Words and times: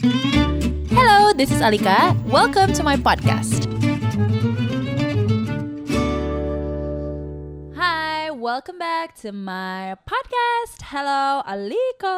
Hello, 0.00 1.36
this 1.36 1.52
is 1.52 1.60
Alika. 1.60 2.16
Welcome 2.24 2.72
to 2.72 2.80
my 2.80 2.96
podcast. 2.96 3.68
Hi, 7.76 8.32
welcome 8.32 8.80
back 8.80 9.12
to 9.20 9.28
my 9.28 10.00
podcast. 10.08 10.80
Hello, 10.88 11.44
Alika. 11.44 12.16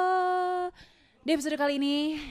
Di 1.27 1.35
episode 1.35 1.59
kali 1.59 1.83
ini, 1.83 2.23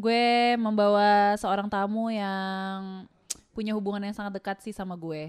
gue 0.00 0.56
membawa 0.56 1.36
seorang 1.36 1.68
tamu 1.68 2.08
yang 2.08 3.04
punya 3.52 3.76
hubungan 3.76 4.00
yang 4.00 4.16
sangat 4.16 4.40
dekat 4.40 4.64
sih 4.64 4.72
sama 4.72 4.96
gue. 4.96 5.28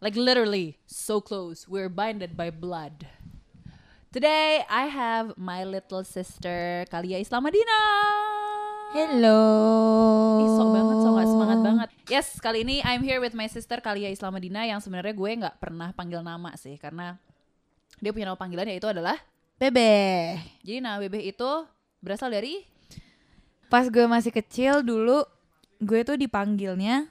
Like 0.00 0.16
literally, 0.16 0.80
so 0.88 1.20
close. 1.20 1.68
We're 1.68 1.92
binded 1.92 2.40
by 2.40 2.48
blood. 2.48 3.04
Today, 4.16 4.64
I 4.64 4.88
have 4.88 5.36
my 5.36 5.60
little 5.68 6.08
sister, 6.08 6.88
Kalia 6.88 7.20
Islamadina. 7.20 8.13
Hello. 8.94 9.42
Ih, 10.38 10.50
sok 10.54 10.68
banget, 10.70 10.96
sok 11.02 11.12
gak 11.18 11.26
semangat 11.26 11.58
banget. 11.66 11.88
Yes, 12.06 12.28
kali 12.38 12.62
ini 12.62 12.78
I'm 12.86 13.02
here 13.02 13.18
with 13.18 13.34
my 13.34 13.50
sister 13.50 13.82
Kalia 13.82 14.06
Islamadina 14.06 14.62
yang 14.62 14.78
sebenarnya 14.78 15.10
gue 15.10 15.30
nggak 15.34 15.58
pernah 15.58 15.90
panggil 15.90 16.22
nama 16.22 16.54
sih 16.54 16.78
karena 16.78 17.18
dia 17.98 18.14
punya 18.14 18.30
nama 18.30 18.38
panggilan 18.38 18.70
yaitu 18.70 18.86
adalah 18.86 19.18
Bebe. 19.58 20.38
jadi 20.62 20.78
nama 20.78 21.02
Bebe 21.02 21.26
itu 21.26 21.66
berasal 21.98 22.30
dari 22.30 22.62
Pas 23.66 23.90
gue 23.90 24.06
masih 24.06 24.30
kecil 24.30 24.86
dulu, 24.86 25.26
gue 25.82 26.06
tuh 26.06 26.14
dipanggilnya 26.14 27.10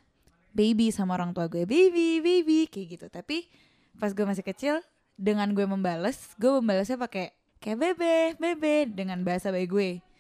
baby 0.56 0.88
sama 0.88 1.20
orang 1.20 1.36
tua 1.36 1.52
gue. 1.52 1.68
Baby, 1.68 2.24
baby 2.24 2.64
kayak 2.72 2.88
gitu. 2.96 3.06
Tapi 3.12 3.52
pas 4.00 4.16
gue 4.16 4.24
masih 4.24 4.48
kecil, 4.48 4.80
dengan 5.20 5.52
gue 5.52 5.68
membales, 5.68 6.32
gue 6.40 6.48
membalasnya 6.48 6.96
pakai 6.96 7.36
kayak 7.60 7.76
bebe, 7.76 8.16
bebe 8.40 8.88
dengan 8.88 9.20
bahasa 9.28 9.52
bayi 9.52 9.68
gue. 9.68 10.13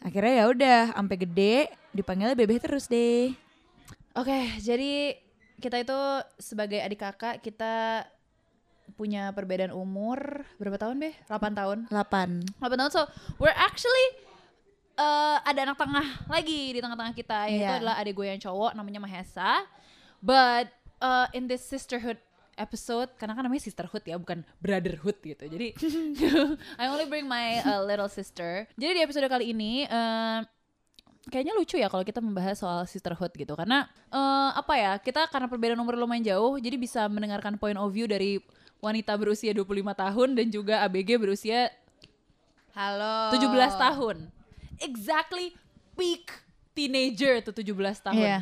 Akhirnya 0.00 0.32
ya 0.32 0.44
udah, 0.48 0.80
sampai 0.94 1.16
gede 1.18 1.56
dipanggilnya 1.90 2.36
bebe 2.36 2.60
terus 2.60 2.86
deh. 2.86 3.32
Oke, 4.12 4.56
jadi 4.60 5.16
kita 5.56 5.80
itu 5.80 5.98
sebagai 6.36 6.80
adik 6.80 7.00
kakak 7.00 7.40
kita 7.40 8.04
punya 8.94 9.32
perbedaan 9.34 9.74
umur 9.74 10.46
berapa 10.56 10.78
tahun 10.78 11.00
Be? 11.00 11.10
8 11.26 11.58
tahun. 11.58 11.78
8. 11.90 12.62
8 12.62 12.78
tahun 12.78 12.90
so 12.92 13.02
we're 13.36 13.52
actually 13.52 14.06
uh, 14.94 15.42
ada 15.42 15.66
anak 15.66 15.76
tengah 15.76 16.06
lagi 16.30 16.70
di 16.70 16.78
tengah-tengah 16.78 17.14
kita 17.16 17.38
yaitu 17.50 17.66
Iya. 17.66 17.80
adalah 17.82 17.98
adik 17.98 18.14
gue 18.14 18.26
yang 18.30 18.38
cowok 18.38 18.78
namanya 18.78 19.02
Mahesa 19.02 19.66
but 20.22 20.70
uh, 21.02 21.26
in 21.34 21.50
this 21.50 21.66
sisterhood 21.66 22.16
episode 22.56 23.12
karena 23.20 23.36
kan 23.36 23.44
namanya 23.44 23.62
sisterhood 23.62 24.02
ya 24.02 24.16
bukan 24.16 24.42
brotherhood 24.58 25.16
gitu 25.20 25.44
jadi 25.46 25.76
I 26.80 26.88
only 26.88 27.06
bring 27.06 27.28
my 27.28 27.60
uh, 27.62 27.84
little 27.84 28.08
sister 28.08 28.64
jadi 28.74 28.96
di 28.96 29.02
episode 29.04 29.28
kali 29.28 29.52
ini 29.52 29.84
uh, 29.86 30.42
kayaknya 31.28 31.54
lucu 31.58 31.76
ya 31.76 31.90
kalau 31.92 32.02
kita 32.06 32.22
membahas 32.22 32.58
soal 32.62 32.86
sisterhood 32.86 33.34
gitu 33.34 33.58
karena 33.58 33.90
eh, 34.14 34.50
apa 34.54 34.78
ya 34.78 34.92
kita 35.02 35.26
karena 35.26 35.50
perbedaan 35.50 35.82
umur 35.82 35.98
lumayan 35.98 36.22
jauh 36.22 36.54
jadi 36.54 36.78
bisa 36.78 37.02
mendengarkan 37.10 37.58
point 37.58 37.74
of 37.74 37.90
view 37.90 38.06
dari 38.06 38.38
wanita 38.78 39.10
berusia 39.18 39.50
25 39.50 39.90
tahun 39.90 40.28
dan 40.38 40.46
juga 40.54 40.86
ABG 40.86 41.18
berusia 41.18 41.74
Halo. 42.76 43.32
17 43.32 43.56
tahun. 43.80 44.16
Exactly 44.84 45.56
peak 45.96 46.28
teenager 46.76 47.40
tuh 47.40 47.56
17 47.56 47.72
tahun. 48.04 48.20
Iya. 48.20 48.38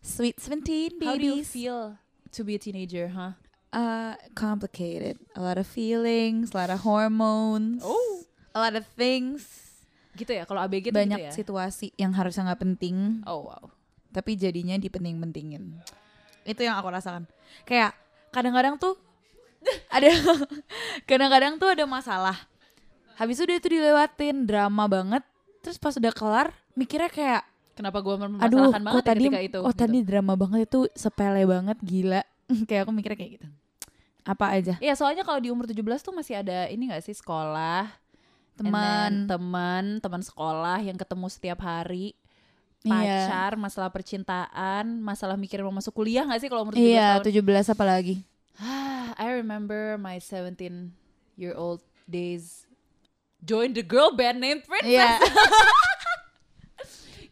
Sweet 0.00 0.40
17 0.40 1.04
How 1.04 1.20
do 1.20 1.20
you 1.20 1.44
babies. 1.44 1.52
feel 1.52 2.00
to 2.32 2.40
be 2.48 2.56
a 2.56 2.60
teenager, 2.60 3.12
huh? 3.12 3.36
Uh, 3.74 4.14
complicated. 4.38 5.18
A 5.34 5.42
lot 5.42 5.58
of 5.58 5.66
feelings, 5.66 6.54
a 6.54 6.62
lot 6.62 6.70
of 6.70 6.86
hormones. 6.86 7.82
Oh. 7.82 8.22
A 8.54 8.62
lot 8.62 8.78
of 8.78 8.86
things. 8.94 9.42
Gitu 10.14 10.30
ya 10.30 10.46
kalau 10.46 10.62
ABG 10.62 10.94
banyak 10.94 11.18
gitu 11.18 11.26
ya. 11.26 11.32
situasi 11.34 11.90
yang 11.98 12.14
harusnya 12.14 12.46
nggak 12.46 12.62
penting 12.62 13.26
Oh 13.26 13.50
wow. 13.50 13.66
tapi 14.14 14.38
jadinya 14.38 14.78
dipenting-pentingin 14.78 15.74
itu 16.44 16.62
yang 16.62 16.78
aku 16.78 16.86
rasakan 16.86 17.26
kayak 17.66 17.98
kadang-kadang 18.30 18.78
tuh 18.78 18.94
ada 19.90 20.06
kadang-kadang 21.02 21.58
tuh 21.58 21.66
ada 21.66 21.82
masalah 21.82 22.46
habis 23.16 23.42
itu 23.42 23.50
dia 23.50 23.58
tuh 23.58 23.74
dilewatin 23.74 24.46
drama 24.46 24.86
banget 24.86 25.26
terus 25.58 25.82
pas 25.82 25.98
udah 25.98 26.14
kelar 26.14 26.54
mikirnya 26.74 27.10
kayak 27.10 27.42
Kenapa 27.74 27.98
gua 27.98 28.14
aduh 28.14 28.30
mempermasalahkan 28.38 28.70
kok 28.70 28.86
banget 28.86 29.02
ya 29.02 29.08
tadi 29.10 29.24
ketika 29.26 29.40
itu? 29.42 29.58
oh 29.58 29.72
gitu. 29.74 29.80
tadi 29.82 29.98
drama 30.06 30.32
banget 30.38 30.60
itu 30.70 30.80
sepele 30.94 31.42
banget 31.42 31.78
gila 31.82 32.22
kayak 32.70 32.86
aku 32.86 32.92
mikirnya 32.94 33.18
kayak 33.18 33.32
gitu 33.42 33.48
apa 34.24 34.44
aja 34.50 34.74
Iya, 34.80 34.96
soalnya 34.96 35.20
kalau 35.20 35.36
di 35.36 35.48
umur 35.48 35.64
17 35.64 36.00
tuh 36.00 36.10
masih 36.10 36.40
ada 36.40 36.64
ini 36.66 36.88
gak 36.88 37.04
sih 37.04 37.12
sekolah, 37.12 37.86
teman 38.56 39.28
teman, 39.28 40.00
teman 40.00 40.20
sekolah 40.20 40.80
yang 40.80 40.96
ketemu 40.96 41.26
setiap 41.28 41.60
hari, 41.60 42.16
Iya. 42.80 43.28
pacar, 43.28 43.50
masalah 43.56 43.88
percintaan, 43.88 44.98
masalah 44.98 45.36
mikirin 45.36 45.62
mau 45.62 45.72
masuk 45.72 45.92
kuliah 45.94 46.24
gak 46.24 46.40
sih 46.40 46.48
kalau 46.48 46.64
umur 46.64 46.72
17 46.72 46.80
iya 46.82 47.20
tahun? 47.20 47.68
17 47.68 47.72
apa 47.72 47.84
lagi 47.84 48.14
I 49.14 49.30
remember 49.30 49.94
my 49.96 50.16
17 50.16 50.92
year 51.34 51.52
old 51.52 51.80
days 52.04 52.62
join 53.40 53.72
the 53.72 53.80
girl 53.80 54.10
band 54.10 54.38
named 54.38 54.62
Princess. 54.64 54.90
iya 54.90 55.16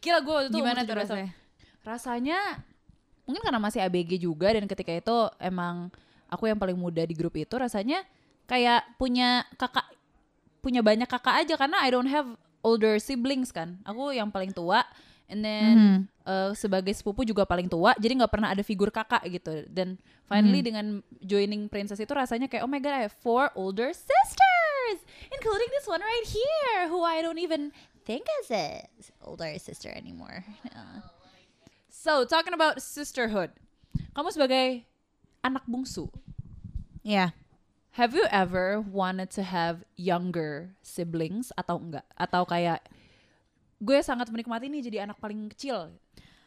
Gila 0.02 0.18
gue 0.18 0.32
waktu 0.34 0.48
itu 0.50 0.56
gimana 0.58 0.82
tuh 0.82 0.90
17 0.90 0.90
tahun. 0.90 0.98
rasanya 0.98 1.28
Rasanya 1.82 2.38
mungkin 3.22 3.42
karena 3.42 3.58
masih 3.58 3.78
ABG 3.80 4.18
juga 4.18 4.50
dan 4.50 4.66
ketika 4.66 4.90
itu 4.90 5.16
emang 5.38 5.86
aku 6.32 6.48
yang 6.48 6.56
paling 6.56 6.74
muda 6.74 7.04
di 7.04 7.12
grup 7.12 7.36
itu 7.36 7.52
rasanya 7.52 8.00
kayak 8.48 8.96
punya 8.96 9.44
kakak 9.54 9.84
punya 10.58 10.80
banyak 10.80 11.04
kakak 11.04 11.44
aja 11.44 11.54
karena 11.54 11.76
I 11.78 11.92
don't 11.92 12.08
have 12.08 12.26
older 12.62 12.96
siblings 12.96 13.50
kan. 13.50 13.82
Aku 13.82 14.10
yang 14.10 14.30
paling 14.30 14.50
tua 14.50 14.86
and 15.26 15.40
then 15.40 15.74
Mhm. 15.74 15.96
uh, 16.22 16.50
sebagai 16.52 16.92
sepupu 16.92 17.22
juga 17.22 17.42
paling 17.42 17.64
tua 17.64 17.96
jadi 17.96 18.14
nggak 18.14 18.28
pernah 18.28 18.52
ada 18.52 18.60
figur 18.60 18.88
kakak 18.88 19.22
gitu 19.28 19.64
dan 19.66 19.96
finally 20.24 20.60
Hmm. 20.60 20.68
dengan 20.68 20.86
joining 21.18 21.66
princess 21.66 21.96
itu 21.96 22.12
rasanya 22.12 22.46
kayak 22.46 22.62
oh 22.62 22.68
my 22.68 22.76
god 22.76 22.92
I 22.92 23.08
have 23.08 23.16
four 23.16 23.48
older 23.56 23.90
sisters 23.90 24.98
including 25.32 25.72
this 25.72 25.88
one 25.88 26.00
right 26.00 26.26
here 26.26 26.86
who 26.86 27.00
I 27.00 27.24
don't 27.24 27.40
even 27.40 27.72
think 28.04 28.28
as 28.42 28.52
a 28.52 28.84
older 29.24 29.56
sister 29.56 29.88
anymore 29.88 30.44
so 31.88 32.24
talking 32.24 32.52
about 32.52 32.78
sisterhood 32.78 33.56
kamu 34.12 34.28
sebagai 34.30 34.66
anak 35.42 35.66
bungsu 35.66 36.08
Iya. 37.02 37.34
have 37.98 38.14
you 38.14 38.24
ever 38.30 38.78
wanted 38.80 39.28
to 39.28 39.42
have 39.42 39.82
younger 39.98 40.72
siblings 40.80 41.50
atau 41.58 41.76
enggak 41.76 42.06
atau 42.14 42.46
kayak 42.46 42.80
gue 43.82 43.98
sangat 44.00 44.30
menikmati 44.30 44.70
nih 44.70 44.82
jadi 44.86 44.98
anak 45.04 45.18
paling 45.18 45.50
kecil 45.50 45.98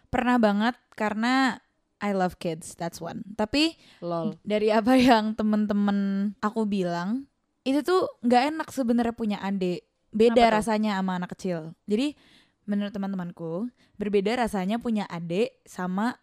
Pernah 0.07 0.39
banget 0.39 0.75
karena 0.95 1.59
I 1.99 2.15
love 2.15 2.39
kids, 2.39 2.71
that's 2.79 3.03
one. 3.03 3.23
Tapi 3.35 3.75
lol 3.99 4.39
dari 4.47 4.71
apa 4.71 4.95
yang 4.95 5.35
temen-temen 5.35 6.31
aku 6.39 6.63
bilang, 6.63 7.27
itu 7.67 7.83
tuh 7.83 8.07
nggak 8.23 8.43
enak 8.55 8.67
sebenarnya 8.71 9.11
punya 9.11 9.37
adik. 9.43 9.83
Beda 10.15 10.39
Kenapa 10.39 10.47
tuh? 10.47 10.55
rasanya 10.63 10.91
sama 10.95 11.11
anak 11.19 11.29
kecil. 11.35 11.59
Jadi 11.83 12.15
menurut 12.63 12.95
teman-temanku 12.95 13.67
berbeda 13.99 14.39
rasanya 14.39 14.79
punya 14.79 15.03
adik 15.11 15.51
sama 15.67 16.15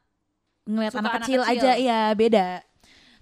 ngeliat 0.64 0.92
anak, 0.94 1.12
anak 1.12 1.26
kecil, 1.26 1.40
kecil. 1.42 1.52
aja 1.58 1.70
ya 1.74 2.00
beda. 2.14 2.46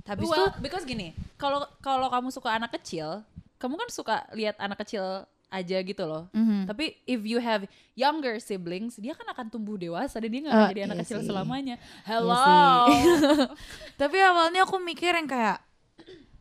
Habis 0.05 0.27
well, 0.27 0.51
tuh 0.51 0.59
because 0.59 0.83
gini, 0.83 1.15
kalau 1.39 1.63
kalau 1.79 2.11
kamu 2.11 2.29
suka 2.29 2.51
anak 2.51 2.75
kecil, 2.75 3.23
kamu 3.57 3.79
kan 3.79 3.89
suka 3.89 4.17
lihat 4.35 4.59
anak 4.59 4.83
kecil 4.83 5.23
aja 5.47 5.79
gitu 5.83 6.03
loh. 6.07 6.27
mhm. 6.31 6.67
Tapi 6.67 6.99
if 7.05 7.23
you 7.23 7.39
have 7.39 7.67
younger 7.95 8.39
siblings, 8.39 8.95
dia 8.97 9.15
kan 9.15 9.27
akan 9.29 9.51
tumbuh 9.51 9.75
dewasa 9.75 10.19
dan 10.19 10.31
dia 10.31 10.41
nggak 10.47 10.55
Oh, 10.55 10.61
akan 10.63 10.71
jadi 10.71 10.83
anak 10.87 10.97
iya 10.97 11.03
kecil 11.07 11.19
sih. 11.21 11.27
selamanya. 11.27 11.77
Iya 11.79 12.05
Hello. 12.07 12.43
sih. 12.43 13.03
Tapi 14.01 14.17
awalnya 14.19 14.63
aku 14.63 14.79
mikir 14.79 15.15
yang 15.15 15.27
kayak 15.27 15.59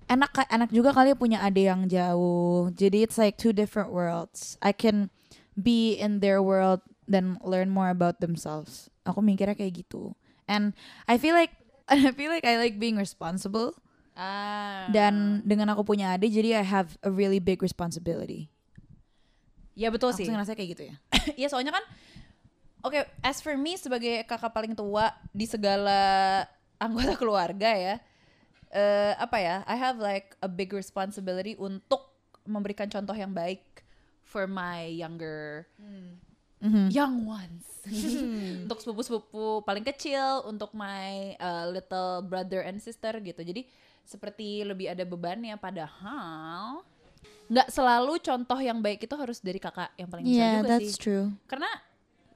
enak 0.09 0.29
enak 0.49 0.69
juga 0.69 0.89
kali 0.89 1.13
punya 1.13 1.41
adik 1.41 1.69
yang 1.69 1.85
jauh. 1.85 2.69
Jadi 2.73 3.05
it's 3.05 3.17
like 3.17 3.38
two 3.38 3.53
different 3.53 3.89
worlds. 3.89 4.57
I 4.61 4.73
can 4.73 5.13
be 5.53 5.93
in 5.93 6.21
their 6.21 6.41
world 6.41 6.81
then 7.05 7.38
learn 7.41 7.69
more 7.69 7.89
about 7.89 8.21
themselves. 8.21 8.89
Aku 9.06 9.21
mikirnya 9.21 9.53
kayak 9.53 9.85
gitu. 9.85 10.13
And 10.50 10.74
I 11.06 11.22
feel 11.22 11.38
like 11.38 11.54
I 11.94 12.10
feel 12.12 12.34
like 12.34 12.44
I 12.44 12.57
like 12.57 12.81
being 12.81 12.98
responsible. 12.98 13.78
ah. 14.18 14.90
Dan 14.90 15.46
dengan 15.46 15.69
aku 15.69 15.86
punya 15.86 16.18
adik 16.18 16.34
jadi 16.34 16.60
I 16.60 16.66
have 16.66 16.98
a 17.06 17.13
really 17.13 17.38
big 17.38 17.62
responsibility. 17.62 18.50
ya 19.80 19.88
betul 19.88 20.12
Aku 20.12 20.19
sih. 20.19 20.28
ngerasa 20.28 20.57
kayak 20.57 20.69
gitu 20.75 20.84
ya. 20.92 20.96
Iya 21.40 21.48
soalnya 21.48 21.72
kan 21.72 21.86
Oke, 22.80 23.04
as 23.19 23.44
for 23.44 23.60
me 23.60 23.75
sebagai 23.75 24.24
kakak 24.24 24.56
paling 24.56 24.72
tua 24.72 25.12
di 25.36 25.44
segala 25.44 26.48
anggota 26.80 27.19
keluarga 27.19 27.75
ya, 27.75 27.96
eh 28.72 29.13
apa 29.19 29.36
ya? 29.36 29.56
I 29.68 29.75
have 29.75 30.00
like 30.00 30.40
a 30.40 30.48
big 30.48 30.72
responsibility 30.72 31.60
untuk 31.60 32.07
memberikan 32.48 32.88
contoh 32.88 33.12
yang 33.12 33.36
baik 33.36 33.84
for 34.24 34.48
my 34.48 34.88
younger 34.88 35.68
Mhm. 36.59 36.91
young 36.91 37.23
ones. 37.23 37.65
untuk 38.67 38.79
sepupu-sepupu 38.83 39.63
paling 39.63 39.81
kecil, 39.88 40.44
untuk 40.45 40.75
my 40.75 41.33
uh, 41.39 41.65
little 41.71 42.21
brother 42.21 42.61
and 42.61 42.77
sister 42.77 43.15
gitu. 43.23 43.41
Jadi 43.41 43.65
seperti 44.03 44.65
lebih 44.65 44.89
ada 44.91 45.06
bebannya 45.06 45.53
padahal 45.57 46.81
nggak 47.50 47.69
selalu 47.73 48.21
contoh 48.21 48.59
yang 48.61 48.77
baik 48.81 49.06
itu 49.06 49.15
harus 49.17 49.41
dari 49.41 49.57
kakak 49.57 49.89
yang 49.97 50.09
paling 50.09 50.25
besar 50.25 50.45
Yeah, 50.45 50.61
juga 50.61 50.69
that's 50.69 50.94
sih. 50.94 51.01
true. 51.01 51.27
Karena 51.50 51.69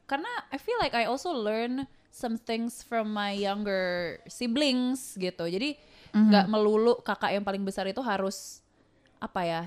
karena 0.10 0.32
I 0.50 0.58
feel 0.58 0.78
like 0.82 0.98
I 0.98 1.06
also 1.06 1.30
learn 1.34 1.86
some 2.10 2.38
things 2.38 2.82
from 2.82 3.14
my 3.14 3.34
younger 3.34 4.18
siblings 4.30 5.18
gitu. 5.18 5.46
Jadi 5.46 5.78
Mhm. 6.14 6.30
nggak 6.30 6.46
melulu 6.50 6.98
kakak 7.02 7.34
yang 7.34 7.46
paling 7.46 7.62
besar 7.66 7.86
itu 7.86 8.02
harus 8.02 8.62
apa 9.18 9.42
ya? 9.46 9.64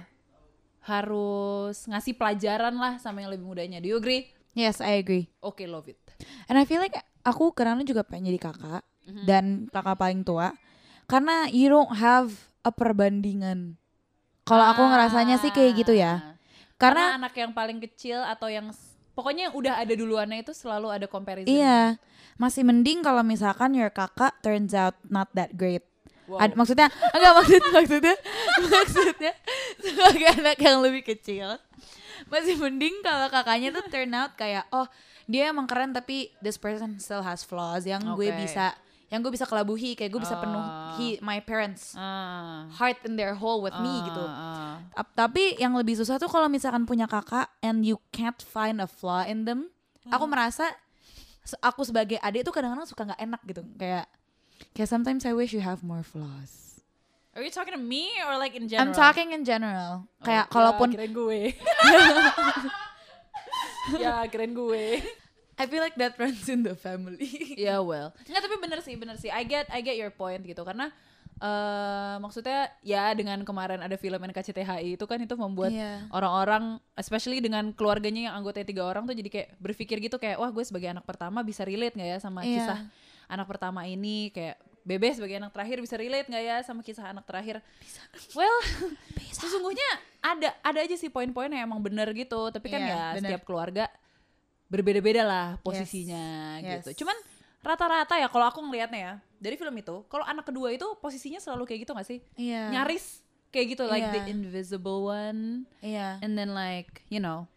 Harus 0.82 1.82
ngasih 1.91 2.14
pelajaran 2.14 2.75
lah 2.75 2.99
sama 3.02 3.23
yang 3.23 3.31
lebih 3.35 3.47
mudanya. 3.47 3.82
Do 3.82 3.91
you 3.91 3.99
agree? 3.99 4.31
Yes, 4.56 4.81
I 4.81 4.97
agree. 4.97 5.29
Oke, 5.44 5.69
love 5.69 5.85
it. 5.87 6.00
And 6.49 6.56
I 6.56 6.64
feel 6.64 6.81
like 6.81 6.97
aku 7.20 7.53
karena 7.53 7.76
juga 7.85 8.00
pengen 8.03 8.32
jadi 8.32 8.41
kakak 8.41 8.82
Mhm. 9.05 9.23
dan 9.29 9.44
kakak 9.69 10.00
paling 10.00 10.25
tua. 10.25 10.56
Karena 11.05 11.47
you 11.53 11.69
don't 11.69 11.93
have 11.93 12.32
a 12.64 12.73
perbandingan. 12.73 13.76
Kalau 14.43 14.64
aku 14.64 14.82
ngerasanya 14.82 15.37
sih 15.38 15.53
kayak 15.53 15.85
gitu 15.85 15.93
ya. 15.93 16.12
Ah. 16.19 16.35
Karena, 16.76 17.20
anak 17.20 17.37
yang 17.37 17.53
paling 17.53 17.79
kecil 17.81 18.20
atau 18.20 18.49
yang 18.49 18.69
pokoknya 19.12 19.49
yang 19.49 19.55
udah 19.56 19.75
ada 19.81 19.93
duluannya 19.93 20.41
itu 20.41 20.53
selalu 20.53 20.93
ada 20.93 21.06
comparison. 21.09 21.49
iya, 21.49 21.97
masih 22.37 22.64
mending 22.64 23.00
kalau 23.00 23.25
misalkan 23.25 23.73
your 23.73 23.88
kakak 23.88 24.37
turns 24.41 24.73
out 24.73 24.97
not 25.09 25.29
that 25.32 25.56
great. 25.56 25.85
Wow. 26.26 26.43
Ad- 26.43 26.59
maksudnya 26.59 26.91
enggak 27.14 27.32
maksud 27.38 27.61
maksudnya 27.76 28.17
maksudnya 28.67 29.32
sebagai 29.79 30.26
anak 30.43 30.59
yang 30.59 30.82
lebih 30.82 31.06
kecil 31.06 31.55
masih 32.27 32.57
mending 32.57 33.01
kalau 33.01 33.29
kakaknya 33.29 33.71
tuh 33.71 33.85
turn 33.87 34.13
out 34.13 34.33
kayak 34.35 34.65
oh 34.71 34.87
dia 35.25 35.49
emang 35.49 35.65
keren 35.65 35.91
tapi 35.91 36.31
this 36.39 36.55
person 36.55 36.97
still 36.97 37.21
has 37.21 37.41
flaws 37.41 37.83
yang 37.83 38.03
gue 38.13 38.29
Oke. 38.29 38.39
bisa 38.39 38.73
yang 39.07 39.23
gue 39.23 39.31
bisa 39.31 39.43
kelabuhi 39.43 39.95
kayak 39.95 40.09
gue 40.09 40.19
bisa 40.19 40.35
Ah. 40.35 40.41
penuhi 40.41 41.09
my 41.21 41.39
parents 41.39 41.95
Ah. 41.95 42.67
heart 42.73 42.99
in 43.03 43.15
their 43.15 43.33
hole 43.33 43.61
with 43.61 43.75
me 43.77 43.91
Ah, 43.93 44.05
gitu. 44.05 44.23
Ap- 44.97 45.15
tapi 45.15 45.55
yang 45.57 45.73
lebih 45.73 45.95
susah 45.95 46.17
tuh 46.17 46.27
kalau 46.27 46.47
misalkan 46.47 46.83
punya 46.83 47.07
kakak 47.07 47.47
and 47.61 47.83
you 47.83 48.03
can't 48.11 48.39
find 48.41 48.79
a 48.79 48.87
flaw 48.87 49.23
in 49.23 49.43
them 49.43 49.71
aku 50.07 50.27
merasa 50.27 50.67
se- 51.41 51.59
aku 51.61 51.83
sebagai 51.83 52.19
adik 52.19 52.43
tuh 52.43 52.51
kadang-kadang 52.51 52.83
suka 52.85 53.03
nggak 53.05 53.21
enak 53.21 53.41
gitu 53.45 53.62
kayak 53.77 54.07
kayak 54.73 54.89
sometimes 54.89 55.23
I 55.23 55.31
wish 55.33 55.51
you 55.51 55.62
have 55.62 55.83
more 55.83 56.03
flaws 56.03 56.66
Are 57.37 57.44
you 57.44 57.53
talking 57.53 57.77
to 57.77 57.79
me 57.79 58.17
or 58.25 58.41
like 58.41 58.56
in 58.56 58.65
general? 58.65 58.88
I'm 58.88 58.97
talking 58.97 59.37
in 59.37 59.44
general. 59.44 60.09
Oh, 60.09 60.25
Kayak 60.25 60.49
ya, 60.49 60.53
kalaupun 60.56 60.88
kirain 60.88 61.12
gue. 61.12 61.53
ya, 64.00 64.25
kirain 64.27 64.56
gue. 64.56 65.05
I 65.56 65.65
feel 65.65 65.81
like 65.81 65.97
that 65.97 66.17
runs 66.17 66.49
in 66.49 66.65
the 66.65 66.73
family. 66.73 67.29
Ya 67.61 67.81
well. 67.81 68.12
Enggak 68.25 68.44
tapi 68.44 68.56
bener 68.56 68.81
sih, 68.81 68.97
bener 68.97 69.17
sih. 69.17 69.29
I 69.29 69.44
get 69.44 69.69
I 69.69 69.81
get 69.81 69.97
your 69.97 70.09
point 70.09 70.44
gitu 70.44 70.65
karena 70.65 70.88
eh 71.37 72.17
maksudnya 72.17 72.73
ya 72.81 73.12
dengan 73.12 73.44
kemarin 73.44 73.85
ada 73.85 74.00
film 74.00 74.17
NKCTHI 74.17 74.97
itu 74.97 75.05
kan 75.05 75.21
itu 75.21 75.37
membuat 75.37 75.69
Iya. 75.69 76.09
orang-orang 76.09 76.81
especially 76.97 77.44
dengan 77.44 77.77
keluarganya 77.77 78.33
yang 78.33 78.35
anggotanya 78.41 78.65
tiga 78.65 78.88
orang 78.88 79.05
tuh 79.05 79.12
jadi 79.12 79.29
kayak 79.29 79.49
berpikir 79.61 80.00
gitu 80.00 80.17
kayak 80.17 80.41
wah 80.41 80.49
gue 80.49 80.65
sebagai 80.65 80.88
anak 80.88 81.05
pertama 81.05 81.44
bisa 81.44 81.61
relate 81.69 81.93
nggak 81.93 82.09
ya 82.09 82.19
sama 82.25 82.41
Iya. 82.41 82.56
kisah 82.56 82.79
anak 83.29 83.47
pertama 83.53 83.85
ini 83.85 84.33
kayak 84.33 84.56
Bebe 84.87 85.11
sebagai 85.11 85.35
anak 85.35 85.50
terakhir 85.50 85.83
bisa 85.83 85.99
relate 85.99 86.31
nggak 86.31 86.44
ya 86.47 86.56
sama 86.62 86.79
kisah 86.81 87.11
anak 87.11 87.27
terakhir? 87.27 87.59
Well, 88.33 88.55
sesungguhnya 89.35 89.88
ada 90.23 90.55
ada 90.62 90.79
aja 90.79 90.94
sih 90.94 91.11
poin-poin 91.11 91.50
yang 91.50 91.67
emang 91.67 91.83
bener 91.83 92.06
gitu. 92.15 92.49
Tapi 92.49 92.71
kan 92.71 92.81
Iya, 92.81 92.88
ya 92.88 93.03
bener. 93.12 93.21
setiap 93.35 93.43
keluarga 93.43 93.91
berbeda-beda 94.67 95.23
lah 95.23 95.47
posisinya 95.61 96.59
Yes. 96.62 96.87
gitu. 96.87 97.03
Cuman 97.03 97.19
rata-rata 97.61 98.15
ya 98.15 98.31
kalau 98.31 98.47
aku 98.47 98.62
ngelihatnya 98.62 99.00
ya 99.00 99.12
dari 99.37 99.59
film 99.59 99.75
itu, 99.75 100.06
kalau 100.06 100.23
anak 100.23 100.47
kedua 100.47 100.71
itu 100.71 100.87
posisinya 100.97 101.38
selalu 101.38 101.67
kayak 101.67 101.81
gitu 101.83 101.91
gak 101.91 102.06
sih? 102.06 102.19
Iya. 102.38 102.71
Nyaris 102.71 103.27
kayak 103.50 103.67
gitu 103.75 103.83
like 103.87 104.06
the 104.06 104.23
Iya. 104.23 104.31
invisible 104.31 105.03
one 105.03 105.67
Iya. 105.81 106.23
and 106.23 106.38
then 106.38 106.55
like 106.55 107.03
you 107.09 107.19
know 107.19 107.50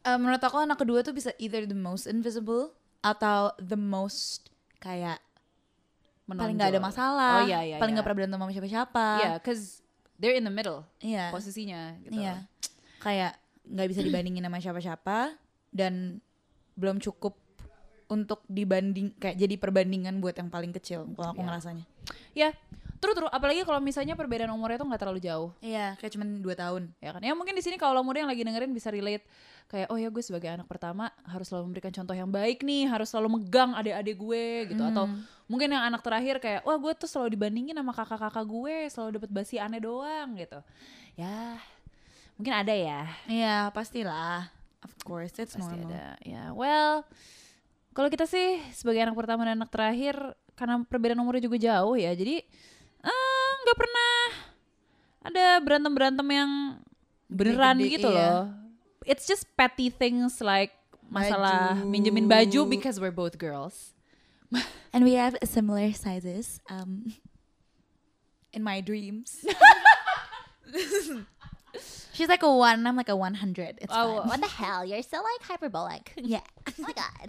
Eh, 0.00 0.14
menurut 0.14 0.38
aku 0.38 0.62
anak 0.62 0.78
kedua 0.78 1.02
tuh 1.02 1.10
bisa 1.10 1.34
either 1.36 1.66
the 1.66 1.74
most 1.74 2.06
invisible 2.06 2.70
atau 3.02 3.50
the 3.58 3.74
most 3.74 4.54
kayak 4.78 5.18
paling 6.26 6.58
nggak 6.58 6.70
ada 6.74 6.80
menonjol. 6.82 6.90
masalah. 6.90 7.34
Oh 7.38 7.42
iya 7.46 7.60
iya. 7.62 7.76
paling 7.78 7.94
iya. 7.94 7.96
nggak 7.96 8.06
pernah 8.06 8.18
berantem 8.18 8.38
sama 8.42 8.52
siapa-siapa. 8.52 9.06
Iya, 9.22 9.32
cause 9.38 9.62
they're 10.18 10.34
in 10.34 10.42
the 10.42 10.50
middle 10.50 10.82
Iya. 10.98 11.30
posisinya 11.30 11.94
gitu. 12.02 12.18
Iya. 12.18 12.34
Kayak 12.98 13.32
nggak 13.66 13.88
bisa 13.94 14.00
dibandingin 14.02 14.42
sama 14.42 14.58
siapa-siapa 14.58 15.18
dan 15.70 16.18
belum 16.74 16.98
cukup 16.98 17.38
untuk 18.06 18.42
dibanding 18.46 19.14
kayak 19.18 19.34
jadi 19.34 19.54
perbandingan 19.58 20.22
buat 20.22 20.38
yang 20.38 20.50
paling 20.50 20.70
kecil 20.74 21.06
kalau 21.14 21.30
aku 21.30 21.42
Iya. 21.42 21.46
ngerasanya. 21.50 21.84
Ya, 22.34 22.50
terus 22.96 23.14
terus 23.14 23.30
apalagi 23.30 23.60
kalau 23.62 23.78
misalnya 23.78 24.16
perbedaan 24.16 24.50
umurnya 24.50 24.80
tuh 24.80 24.88
nggak 24.88 25.00
terlalu 25.00 25.20
jauh. 25.20 25.50
Iya, 25.60 25.94
kayak 26.00 26.12
cuman 26.16 26.28
dua 26.40 26.54
tahun. 26.54 26.82
ya 26.98 27.10
kan 27.12 27.20
ya 27.20 27.32
mungkin 27.32 27.52
di 27.52 27.62
sini 27.62 27.76
kalau 27.76 28.00
muda 28.00 28.24
yang 28.24 28.30
lagi 28.30 28.42
dengerin 28.42 28.72
bisa 28.72 28.88
relate 28.88 29.24
kayak 29.66 29.90
oh 29.90 29.98
ya 29.98 30.08
gue 30.08 30.22
sebagai 30.22 30.46
anak 30.46 30.70
pertama 30.70 31.10
harus 31.26 31.50
selalu 31.50 31.74
memberikan 31.74 31.90
contoh 31.90 32.14
yang 32.14 32.30
baik 32.30 32.62
nih 32.62 32.86
harus 32.86 33.10
selalu 33.10 33.42
megang 33.42 33.74
adik-adik 33.74 34.14
gue 34.14 34.46
gitu 34.70 34.78
atau 34.78 35.10
mungkin 35.50 35.74
yang 35.74 35.82
anak 35.82 36.06
terakhir 36.06 36.38
kayak 36.38 36.62
wah 36.62 36.78
gue 36.78 36.92
tuh 36.94 37.10
selalu 37.10 37.34
dibandingin 37.34 37.74
sama 37.74 37.90
kakak-kakak 37.90 38.46
gue 38.46 38.76
selalu 38.86 39.10
dapat 39.18 39.30
basi 39.34 39.58
aneh 39.58 39.82
doang 39.82 40.38
gitu 40.38 40.62
ya 41.18 41.58
mungkin 42.38 42.54
ada 42.54 42.70
ya 42.70 43.10
Iya, 43.26 43.74
pastilah. 43.74 44.54
Of 44.86 44.94
course, 45.02 45.34
it's 45.42 45.58
pasti 45.58 45.74
normal. 45.74 45.90
ada 45.90 46.04
ya 46.22 46.54
well 46.54 47.02
kalau 47.90 48.06
kita 48.06 48.22
sih 48.30 48.62
sebagai 48.70 49.02
anak 49.02 49.18
pertama 49.18 49.42
dan 49.42 49.58
anak 49.58 49.74
terakhir 49.74 50.14
karena 50.54 50.78
perbedaan 50.86 51.18
umurnya 51.18 51.42
juga 51.42 51.58
jauh 51.58 51.98
ya 51.98 52.14
jadi 52.14 52.46
nggak 53.66 53.78
pernah 53.78 54.14
ada 55.26 55.44
berantem 55.58 55.90
berantem 55.90 56.26
yang 56.30 56.50
beneran 57.26 57.76
Gede-gede, 57.82 57.94
gitu 57.98 58.08
iya. 58.08 58.18
loh 58.30 58.42
it's 59.02 59.26
just 59.26 59.50
petty 59.58 59.90
things 59.90 60.38
like 60.38 60.70
masalah 61.06 61.74
Baju. 61.74 61.90
minjemin 61.90 62.30
baju 62.30 62.70
because 62.70 63.02
we're 63.02 63.10
both 63.14 63.34
girls 63.36 63.90
And 64.94 65.02
we 65.02 65.18
have 65.18 65.34
similar 65.42 65.90
sizes 65.92 66.62
um 66.70 67.10
in 68.54 68.62
my 68.62 68.80
dreams. 68.80 69.42
She's 72.14 72.28
like 72.28 72.42
a 72.42 72.48
one, 72.48 72.86
I'm 72.86 72.96
like 72.96 73.10
a 73.10 73.16
100. 73.16 73.78
It's 73.82 73.92
Oh, 73.92 74.20
fine. 74.24 74.28
What 74.28 74.40
the 74.40 74.48
hell? 74.48 74.84
You're 74.84 75.02
so 75.02 75.18
like 75.18 75.42
hyperbolic. 75.44 76.12
Yeah. 76.16 76.40
Oh 76.64 76.72
my 76.78 76.94
god. 76.96 77.28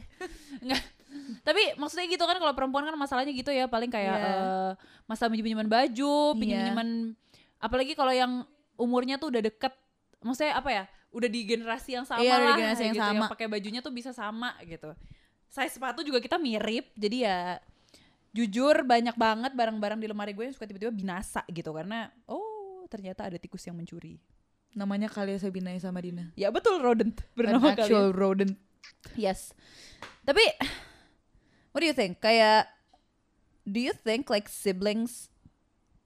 Tapi 1.47 1.79
maksudnya 1.79 2.03
gitu 2.05 2.19
kan 2.21 2.35
kalau 2.35 2.51
perempuan 2.51 2.83
kan 2.83 2.91
masalahnya 2.93 3.31
gitu 3.31 3.47
ya 3.49 3.65
paling 3.65 3.87
kayak 3.87 4.11
Iya. 4.11 4.27
eh, 4.27 4.71
masalah 5.07 5.31
minjem 5.31 5.47
minjeman 5.47 5.71
baju 5.71 6.15
Iya. 6.35 6.39
pinjaman 6.43 7.15
apalagi 7.57 7.95
kalau 7.95 8.11
yang 8.11 8.43
umurnya 8.75 9.15
tuh 9.15 9.31
udah 9.31 9.39
deket 9.41 9.71
maksudnya 10.19 10.59
apa 10.59 10.69
ya 10.69 10.83
udah 11.09 11.25
di 11.25 11.41
generasi 11.41 11.95
yang 11.95 12.03
sama 12.03 12.19
Iya, 12.19 12.35
udah 12.35 12.37
di 12.37 12.43
lah 12.43 12.57
generasi 12.59 12.83
yang 12.83 12.97
gitu, 12.99 13.07
sama. 13.15 13.25
pakai 13.31 13.47
bajunya 13.47 13.79
tuh 13.79 13.89
bisa 13.89 14.11
sama 14.11 14.59
gitu 14.61 14.91
size 15.47 15.71
sepatu 15.71 16.03
juga 16.03 16.19
kita 16.19 16.35
mirip 16.35 16.91
jadi 16.93 17.17
ya 17.23 17.37
jujur 18.29 18.83
banyak 18.83 19.15
banget 19.15 19.55
barang-barang 19.55 19.97
di 19.97 20.05
lemari 20.05 20.35
gue 20.35 20.45
yang 20.45 20.53
suka 20.53 20.67
tiba-tiba 20.67 20.91
binasa 20.91 21.41
gitu 21.47 21.71
karena 21.71 22.11
oh 22.27 22.83
ternyata 22.85 23.23
ada 23.23 23.39
tikus 23.39 23.63
yang 23.63 23.73
mencuri 23.73 24.19
Namanya 24.75 25.09
Kalia 25.09 25.39
Sabina 25.41 25.73
sama 25.79 25.97
Dina. 25.97 26.29
ya 26.35 26.53
betul 26.53 26.77
rodent 26.77 27.17
bernama 27.33 27.73
An 27.73 27.81
actual 27.81 28.11
kalian 28.11 28.13
rodent. 28.13 28.53
Yes. 29.17 29.57
Tapi 30.21 30.43
what 31.71 31.81
do 31.81 31.87
you 31.87 31.95
think? 31.95 32.19
Kayak 32.21 32.71
do 33.67 33.79
you 33.83 33.91
think 33.91 34.31
like 34.31 34.47
siblings 34.47 35.27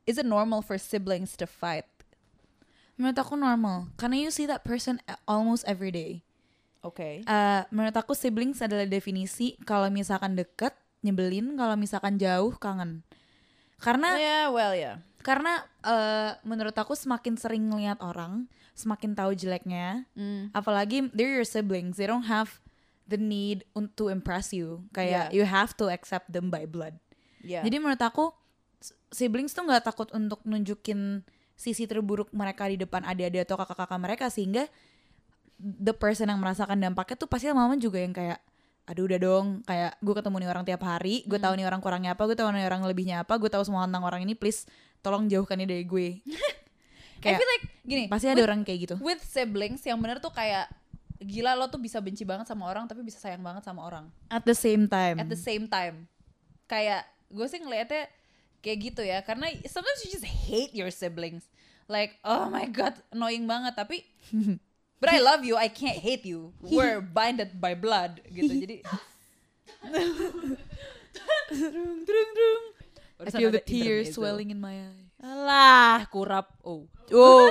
is 0.09 0.17
it 0.17 0.25
normal 0.25 0.65
for 0.65 0.81
siblings 0.81 1.37
to 1.37 1.45
fight? 1.45 1.85
Menurut 2.97 3.17
aku 3.17 3.33
normal. 3.37 3.89
Karena 3.97 4.17
you 4.17 4.29
see 4.29 4.45
that 4.45 4.61
person 4.61 5.01
almost 5.25 5.65
every 5.65 5.89
day. 5.89 6.21
Oke. 6.81 7.21
Eh, 7.21 7.61
menurut 7.69 7.93
aku 7.93 8.17
siblings 8.17 8.61
adalah 8.61 8.85
definisi 8.89 9.57
kalau 9.65 9.89
misalkan 9.93 10.33
deket, 10.33 10.73
nyebelin, 11.05 11.53
kalau 11.57 11.77
misalkan 11.77 12.17
jauh, 12.17 12.53
kangen. 12.57 13.05
Karena 13.81 14.17
Yeah, 14.17 14.45
well 14.53 14.73
yeah. 14.77 15.01
karena 15.25 15.65
eh, 15.85 16.37
menurut 16.45 16.73
aku 16.77 16.93
semakin 16.93 17.37
sering 17.37 17.69
ngeliat 17.69 18.01
orang, 18.01 18.49
semakin 18.73 19.13
tahu 19.13 19.33
jeleknya. 19.33 20.05
Mm. 20.17 20.53
Apalagi 20.53 21.09
they're 21.13 21.41
your 21.41 21.45
siblings, 21.45 21.97
they 21.97 22.05
don't 22.09 22.29
have 22.29 22.61
the 23.11 23.19
need 23.19 23.67
to 23.99 24.07
impress 24.07 24.55
you. 24.55 24.87
Kayak 24.95 25.35
Yeah. 25.35 25.43
you 25.43 25.43
have 25.43 25.75
to 25.75 25.91
accept 25.91 26.31
them 26.31 26.47
by 26.47 26.63
blood. 26.63 26.95
Yeah. 27.43 27.61
Jadi 27.67 27.77
menurut 27.83 27.99
aku 27.99 28.31
siblings 29.11 29.51
tuh 29.51 29.67
nggak 29.67 29.83
takut 29.85 30.07
untuk 30.15 30.39
nunjukin 30.47 31.27
sisi 31.59 31.85
terburuk 31.85 32.31
mereka 32.33 32.65
di 32.71 32.79
depan 32.79 33.05
adik-adik 33.05 33.45
atau 33.45 33.59
kakak-kakak 33.59 33.99
mereka 34.01 34.25
sehingga 34.33 34.65
the 35.61 35.93
person 35.93 36.31
yang 36.31 36.41
merasakan 36.41 36.81
dampaknya 36.81 37.21
tuh 37.21 37.29
pasti 37.29 37.45
lama-lama 37.51 37.77
juga 37.77 38.01
yang 38.01 38.15
kayak 38.15 38.41
aduh 38.89 39.05
udah 39.05 39.19
dong 39.21 39.61
kayak 39.61 39.93
gue 40.01 40.13
ketemu 40.17 40.35
nih 40.41 40.49
orang 40.49 40.65
tiap 40.65 40.81
hari 40.81 41.21
gue 41.29 41.37
tahu 41.37 41.53
nih 41.53 41.65
orang 41.69 41.81
kurangnya 41.85 42.17
apa 42.17 42.25
gue 42.25 42.33
tahu 42.33 42.49
nih 42.49 42.65
orang 42.65 42.81
lebihnya 42.81 43.21
apa 43.21 43.37
gue 43.37 43.45
tahu 43.45 43.61
semua 43.61 43.85
tentang 43.85 44.01
orang 44.01 44.25
ini 44.25 44.33
please 44.33 44.65
tolong 45.05 45.29
jauhkan 45.29 45.61
dia 45.61 45.69
dari 45.69 45.85
gue 45.85 46.07
I 47.21 47.21
kayak 47.21 47.37
feel 47.37 47.51
like 47.53 47.65
gini, 47.85 48.03
pasti 48.09 48.25
ada 48.33 48.41
with, 48.41 48.47
orang 48.49 48.59
kayak 48.65 48.79
gitu 48.89 48.95
with 48.97 49.21
siblings 49.21 49.85
yang 49.85 50.01
bener 50.01 50.17
tuh 50.17 50.33
kayak 50.33 50.65
gila 51.21 51.53
lo 51.53 51.69
tuh 51.69 51.77
bisa 51.77 52.01
benci 52.01 52.25
banget 52.25 52.49
sama 52.49 52.65
orang 52.65 52.89
tapi 52.89 53.05
bisa 53.05 53.21
sayang 53.21 53.45
banget 53.45 53.61
sama 53.61 53.85
orang 53.85 54.09
at 54.33 54.41
the 54.41 54.57
same 54.57 54.89
time 54.89 55.21
at 55.21 55.29
the 55.29 55.37
same 55.37 55.69
time. 55.69 56.09
Kayak 56.65 57.05
gue 57.29 57.45
sih 57.45 57.59
ngeliatnya 57.61 58.09
kayak 58.61 58.77
gitu 58.91 59.01
ya 59.05 59.21
karena 59.21 59.49
sometimes 59.69 60.01
you 60.05 60.09
just 60.09 60.25
hate 60.25 60.73
your 60.73 60.89
siblings. 60.89 61.45
Like 61.85 62.17
oh 62.25 62.49
my 62.49 62.65
god 62.65 62.97
annoying 63.13 63.45
banget 63.45 63.77
tapi 63.77 64.03
But 65.01 65.09
I 65.09 65.17
love 65.17 65.41
you, 65.41 65.57
I 65.57 65.65
can't 65.65 65.97
hate 65.97 66.29
you. 66.29 66.53
We're 66.61 67.01
binded 67.17 67.57
by 67.57 67.73
blood 67.73 68.21
gitu. 68.29 68.53
Jadi 68.53 68.77
Drung, 71.51 72.05
drung, 72.05 72.29
drung. 72.37 72.63
I 73.25 73.29
feel 73.33 73.51
the 73.51 73.59
tears 73.59 74.13
swelling 74.13 74.53
in 74.53 74.61
my 74.61 74.77
eye. 74.77 75.09
Alah, 75.21 76.05
kurap. 76.09 76.53
Oh. 76.63 76.85
Oh. 77.13 77.49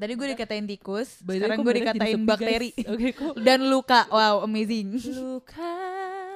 Tadi 0.00 0.16
gue 0.16 0.32
dikatain 0.32 0.64
tikus, 0.64 1.20
By 1.20 1.36
sekarang 1.36 1.60
gue 1.60 1.74
dikatain 1.84 2.24
bakteri. 2.24 2.72
Oke, 2.96 3.12
kok. 3.12 3.36
Dan 3.44 3.68
luka. 3.68 4.08
Wow, 4.08 4.48
amazing. 4.48 4.96
Luka 4.96 5.76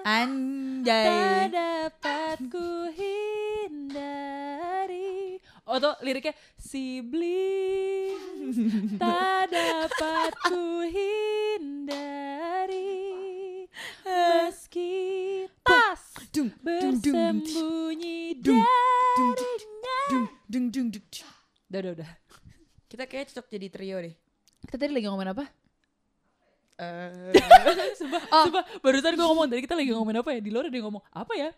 Anjay. 0.04 1.09
tak 1.09 1.49
dapat 1.56 2.44
ku 2.52 2.92
hindari. 2.92 4.21
Oh 5.64 5.80
tuh 5.80 5.97
liriknya 6.04 6.37
sibling 6.61 8.21
tak 9.00 9.49
dapat 9.49 10.37
ku 10.52 10.85
hindari 10.85 12.44
meski 14.04 15.49
dung, 16.37 16.52
bersembunyi 16.61 18.44
dung, 18.44 18.61
dung, 18.61 19.33
darinya. 19.33 20.28
dung, 20.52 20.68
dung, 20.68 20.92
dung. 20.92 21.00
Udah, 21.73 21.80
udah, 21.80 21.92
udah. 21.97 22.11
Kita 22.94 23.10
kayak 23.10 23.34
cocok 23.34 23.46
jadi 23.50 23.66
trio 23.74 23.98
deh. 23.98 24.14
Kita 24.70 24.78
tadi 24.78 24.94
lagi 24.94 25.10
ngomongin 25.10 25.34
apa? 25.34 25.50
Eh, 26.78 27.34
Sumpah, 27.98 28.22
sumpah, 28.22 28.62
barusan 28.78 29.18
gue 29.18 29.26
ngomong 29.26 29.50
tadi 29.50 29.66
kita 29.66 29.74
lagi 29.74 29.90
ngomongin 29.90 30.22
apa 30.22 30.30
ya? 30.30 30.38
Di 30.38 30.50
luar 30.54 30.70
ada 30.70 30.78
yang 30.78 30.86
ngomong 30.86 31.02
apa 31.10 31.32
ya? 31.34 31.50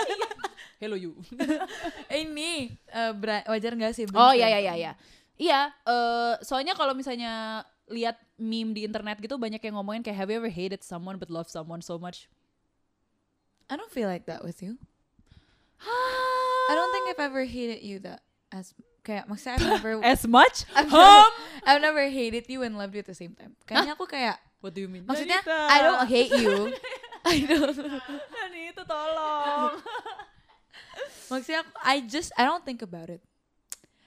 Hello 0.80 0.96
you. 0.96 1.20
ini 2.24 2.72
eh, 2.88 3.12
bera- 3.12 3.44
wajar 3.44 3.76
gak 3.76 3.92
sih? 3.92 4.08
Oh 4.16 4.32
iya 4.32 4.56
iya 4.56 4.60
iya 4.64 4.72
iya. 4.72 4.92
Iya, 5.36 5.60
eh 5.84 6.34
soalnya 6.40 6.72
kalau 6.72 6.96
misalnya 6.96 7.60
lihat 7.92 8.16
meme 8.40 8.72
di 8.72 8.88
internet 8.88 9.20
gitu 9.20 9.36
banyak 9.36 9.60
yang 9.60 9.76
ngomongin 9.76 10.00
kayak 10.00 10.16
have 10.16 10.32
you 10.32 10.40
ever 10.40 10.48
hated 10.48 10.80
someone 10.80 11.20
but 11.20 11.28
love 11.28 11.52
someone 11.52 11.84
so 11.84 12.00
much? 12.00 12.24
I 13.68 13.76
don't 13.76 13.92
feel 13.92 14.08
like 14.08 14.24
that 14.32 14.40
with 14.40 14.64
you. 14.64 14.80
I 15.84 16.72
don't 16.72 16.88
think 16.88 17.12
I've 17.12 17.20
ever 17.20 17.44
hated 17.44 17.84
you 17.84 18.00
that 18.08 18.24
as 18.48 18.72
kayak 19.04 19.28
maksudnya 19.28 19.60
I've 19.60 19.68
never 19.78 19.92
as 20.00 20.24
much? 20.24 20.64
I've 20.72 20.88
never, 20.88 21.28
I've 21.68 21.82
never 21.84 22.02
hated 22.08 22.48
you 22.48 22.64
and 22.64 22.74
loved 22.80 22.96
you 22.96 23.04
at 23.04 23.08
the 23.08 23.14
same 23.16 23.36
time. 23.36 23.52
Kayaknya 23.68 23.94
aku 23.94 24.08
kayak 24.08 24.40
What 24.64 24.72
do 24.72 24.80
you 24.80 24.88
mean? 24.88 25.04
maksudnya 25.04 25.44
Danita. 25.44 25.58
I 25.68 25.78
don't 25.84 26.04
hate 26.08 26.32
you. 26.40 26.72
I 27.28 27.36
don't. 27.44 27.76
Danita 28.40 28.82
tolong. 28.88 29.76
Maksudnya 31.28 31.60
aku, 31.64 31.72
I 31.84 31.96
just 32.04 32.32
I 32.32 32.48
don't 32.48 32.64
think 32.64 32.80
about 32.80 33.12
it. 33.12 33.20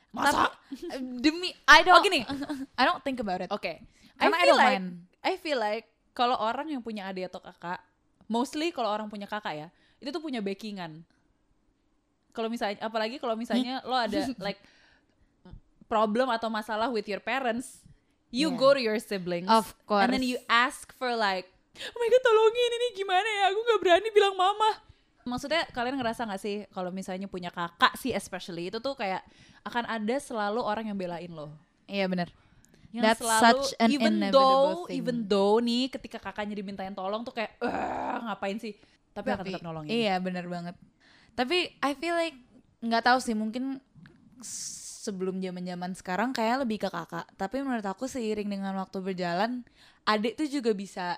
Masa? 0.09 0.49
Tapi, 0.49 1.21
demi 1.21 1.53
I 1.69 1.85
don't. 1.85 1.97
Oh, 1.97 2.01
gini. 2.01 2.25
I 2.73 2.83
don't 2.89 3.05
think 3.05 3.21
about 3.21 3.45
it. 3.45 3.53
Oke. 3.53 3.85
I 4.17 4.17
Karena 4.17 4.33
I 4.33 4.41
feel 4.41 4.49
don't 4.49 4.65
like 4.65 4.77
mind. 4.81 4.89
I 5.21 5.33
feel 5.37 5.59
like 5.61 5.85
kalau 6.17 6.41
orang 6.41 6.73
yang 6.73 6.81
punya 6.81 7.05
adik 7.05 7.29
atau 7.29 7.37
kakak, 7.37 7.77
mostly 8.25 8.73
kalau 8.73 8.89
orang 8.89 9.05
punya 9.13 9.29
kakak 9.29 9.53
ya, 9.53 9.67
itu 10.01 10.09
tuh 10.09 10.21
punya 10.25 10.41
backingan. 10.41 11.05
Kalau 12.33 12.49
misalnya 12.49 12.81
apalagi 12.81 13.21
kalau 13.21 13.37
misalnya 13.37 13.81
lo 13.85 13.93
ada 13.93 14.25
like 14.41 14.57
problem 15.87 16.27
atau 16.27 16.47
masalah 16.47 16.87
with 16.87 17.07
your 17.07 17.19
parents, 17.19 17.81
you 18.29 18.51
Yeah. 18.51 18.59
go 18.59 18.69
to 18.71 18.81
your 18.81 18.99
siblings. 18.99 19.47
Of 19.47 19.71
course. 19.83 20.03
And 20.03 20.11
then 20.11 20.21
you 20.21 20.37
ask 20.45 20.91
for 20.95 21.11
like, 21.11 21.47
oh 21.73 21.97
my 21.97 22.07
god 22.07 22.21
tolongin 22.21 22.71
ini 22.73 22.87
gimana 22.95 23.23
ya, 23.25 23.43
aku 23.49 23.59
nggak 23.61 23.79
berani 23.81 24.09
bilang 24.11 24.35
mama. 24.35 24.71
Maksudnya 25.23 25.67
kalian 25.71 25.99
ngerasa 25.99 26.23
gak 26.23 26.39
sih 26.39 26.63
kalau 26.71 26.87
misalnya 26.87 27.27
punya 27.27 27.51
kakak 27.51 27.99
sih 27.99 28.15
especially 28.15 28.71
itu 28.71 28.79
tuh 28.79 28.95
kayak 28.95 29.19
akan 29.61 29.83
ada 29.83 30.15
selalu 30.17 30.63
orang 30.63 30.87
yang 30.87 30.95
belain 30.95 31.27
lo 31.27 31.51
Iya 31.83 32.07
benar. 32.07 32.31
yang 32.95 33.03
That's 33.03 33.19
selalu 33.19 33.59
such 33.67 33.75
an 33.75 33.91
even 33.91 34.31
though 34.31 34.87
thing. 34.87 35.03
even 35.03 35.27
though 35.27 35.59
nih 35.59 35.91
ketika 35.91 36.23
kakaknya 36.23 36.55
dimintain 36.55 36.95
tolong 36.95 37.27
tuh 37.27 37.35
kayak 37.35 37.59
"Eh, 37.59 37.67
ngapain 38.23 38.55
sih 38.55 38.79
tapi, 39.11 39.27
akan 39.27 39.43
tetap 39.43 39.59
nolongin 39.61 39.91
Iya 39.91 40.15
benar 40.23 40.47
banget. 40.47 40.79
Tapi 41.35 41.75
I 41.77 41.91
feel 41.93 42.15
like 42.15 42.39
nggak 42.79 43.03
tahu 43.03 43.19
sih 43.19 43.35
mungkin 43.35 43.83
sebelum 45.07 45.39
zaman 45.39 45.63
zaman 45.63 45.91
sekarang 45.95 46.29
kayak 46.31 46.67
lebih 46.67 46.83
ke 46.83 46.89
kakak. 46.91 47.23
Tapi 47.33 47.63
menurut 47.63 47.87
aku 47.87 48.05
seiring 48.05 48.51
dengan 48.51 48.75
waktu 48.75 48.99
berjalan, 48.99 49.63
adik 50.03 50.35
tuh 50.35 50.45
juga 50.45 50.75
bisa 50.75 51.15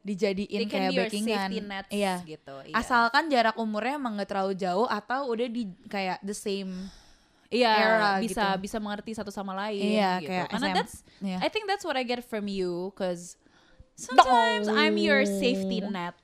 dijadiin 0.00 0.64
kayak 0.64 0.90
backingan. 0.96 1.48
nets 1.60 1.92
Iya. 1.92 2.24
gitu 2.24 2.56
iya. 2.64 2.74
Asalkan 2.74 3.28
jarak 3.28 3.54
umurnya 3.54 4.00
emang 4.00 4.16
gak 4.16 4.32
terlalu 4.32 4.56
jauh 4.56 4.88
atau 4.88 5.28
udah 5.28 5.46
di 5.46 5.68
kayak 5.86 6.18
the 6.20 6.34
same. 6.34 6.88
iya 7.50 7.74
era 7.74 8.10
bisa 8.22 8.54
gitu. 8.54 8.62
bisa 8.62 8.76
mengerti 8.78 9.10
satu 9.10 9.34
sama 9.34 9.50
lain 9.58 9.82
Iya, 9.98 10.22
gitu 10.22 10.30
kayak 10.30 10.46
karena 10.54 10.66
SM. 10.70 10.76
that's 10.78 10.94
Iya. 11.18 11.38
I 11.42 11.48
think 11.50 11.66
that's 11.66 11.82
what 11.82 11.98
I 11.98 12.06
get 12.06 12.22
from 12.22 12.46
you 12.46 12.94
cause 12.94 13.34
sometimes 13.98 14.70
I'm 14.70 14.94
your 14.94 15.26
safety 15.26 15.82
No. 15.82 15.90
net 15.90 16.14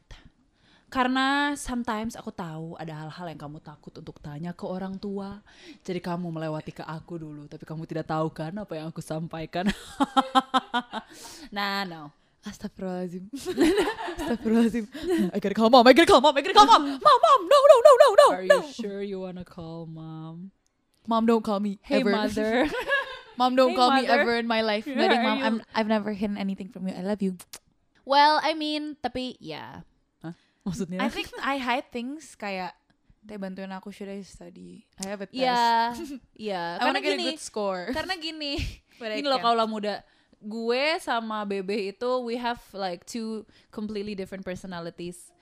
karena 0.86 1.52
sometimes 1.58 2.14
aku 2.14 2.30
tahu 2.30 2.78
ada 2.78 2.94
hal-hal 2.94 3.26
yang 3.26 3.40
kamu 3.40 3.58
takut 3.58 3.90
untuk 3.90 4.22
tanya 4.22 4.54
ke 4.54 4.62
orang 4.62 4.94
tua 4.96 5.42
jadi 5.82 5.98
kamu 5.98 6.30
melewati 6.30 6.70
ke 6.70 6.86
aku 6.86 7.18
dulu 7.18 7.50
tapi 7.50 7.66
kamu 7.66 7.82
tidak 7.90 8.06
tahu 8.06 8.30
kan 8.30 8.54
apa 8.54 8.72
yang 8.78 8.86
aku 8.88 9.02
sampaikan 9.02 9.66
nah 11.56 11.82
no 11.84 12.14
Astagfirullahaladzim. 12.46 13.26
Astagfirullahaladzim. 14.22 14.86
I 15.34 15.42
gotta 15.42 15.58
call 15.58 15.66
mom. 15.66 15.82
I 15.82 15.90
gotta 15.90 16.06
call 16.06 16.22
mom. 16.22 16.30
I 16.30 16.46
gotta 16.46 16.54
call 16.54 16.70
mom. 16.70 16.78
Mom, 16.94 17.18
mom, 17.18 17.40
no, 17.42 17.58
no, 17.58 17.76
no, 17.82 17.92
no, 17.98 18.08
no. 18.14 18.26
Are 18.38 18.46
you 18.46 18.62
sure 18.70 19.02
you 19.02 19.18
wanna 19.18 19.42
call 19.42 19.82
mom? 19.90 20.54
Mom, 21.10 21.26
don't 21.26 21.42
call 21.42 21.58
me. 21.58 21.82
Hey 21.82 22.06
ever. 22.06 22.14
mother. 22.14 22.70
Mom, 23.34 23.58
don't 23.58 23.74
Hey, 23.74 23.82
call 23.82 23.90
me 23.98 24.06
mother. 24.06 24.22
ever 24.22 24.34
in 24.38 24.46
my 24.46 24.62
life. 24.62 24.86
Where 24.86 24.94
Nothing, 24.94 25.22
mom. 25.26 25.38
I'm, 25.42 25.56
I've 25.74 25.90
never 25.90 26.14
hidden 26.14 26.38
anything 26.38 26.70
from 26.70 26.86
you. 26.86 26.94
I 26.94 27.02
love 27.02 27.18
you. 27.18 27.34
well, 28.06 28.38
I 28.38 28.54
mean, 28.54 28.94
tapi 29.02 29.34
ya. 29.42 29.82
Maksudnya? 30.66 30.98
I 30.98 31.08
think 31.08 31.30
I 31.38 31.56
hide 31.62 31.88
things 31.94 32.34
kayak 32.34 32.74
Teh 33.26 33.42
bantuin 33.42 33.74
aku 33.74 33.90
should 33.90 34.06
I 34.06 34.22
study? 34.22 34.86
I 35.02 35.10
have 35.10 35.18
a 35.18 35.26
test. 35.26 35.34
Iya, 35.34 35.66
iya. 36.46 36.62
I 36.78 36.86
wanna 36.86 37.02
Karena 37.02 37.02
get 37.02 37.10
a 37.10 37.18
gini, 37.18 37.26
good 37.34 37.42
score. 37.42 37.84
karena 37.98 38.14
gini. 38.14 38.54
But 39.02 39.08
I 39.10 39.14
Gini 39.18 39.26
loh 39.26 39.42
kalau 39.42 39.66
muda. 39.66 40.06
Gue 40.38 41.02
sama 41.02 41.42
Bebe 41.42 41.90
itu 41.90 42.10
we 42.22 42.38
have 42.38 42.62
like 42.70 43.02
two 43.02 43.42
completely 43.74 44.14
different 44.14 44.46
personalities. 44.46 45.34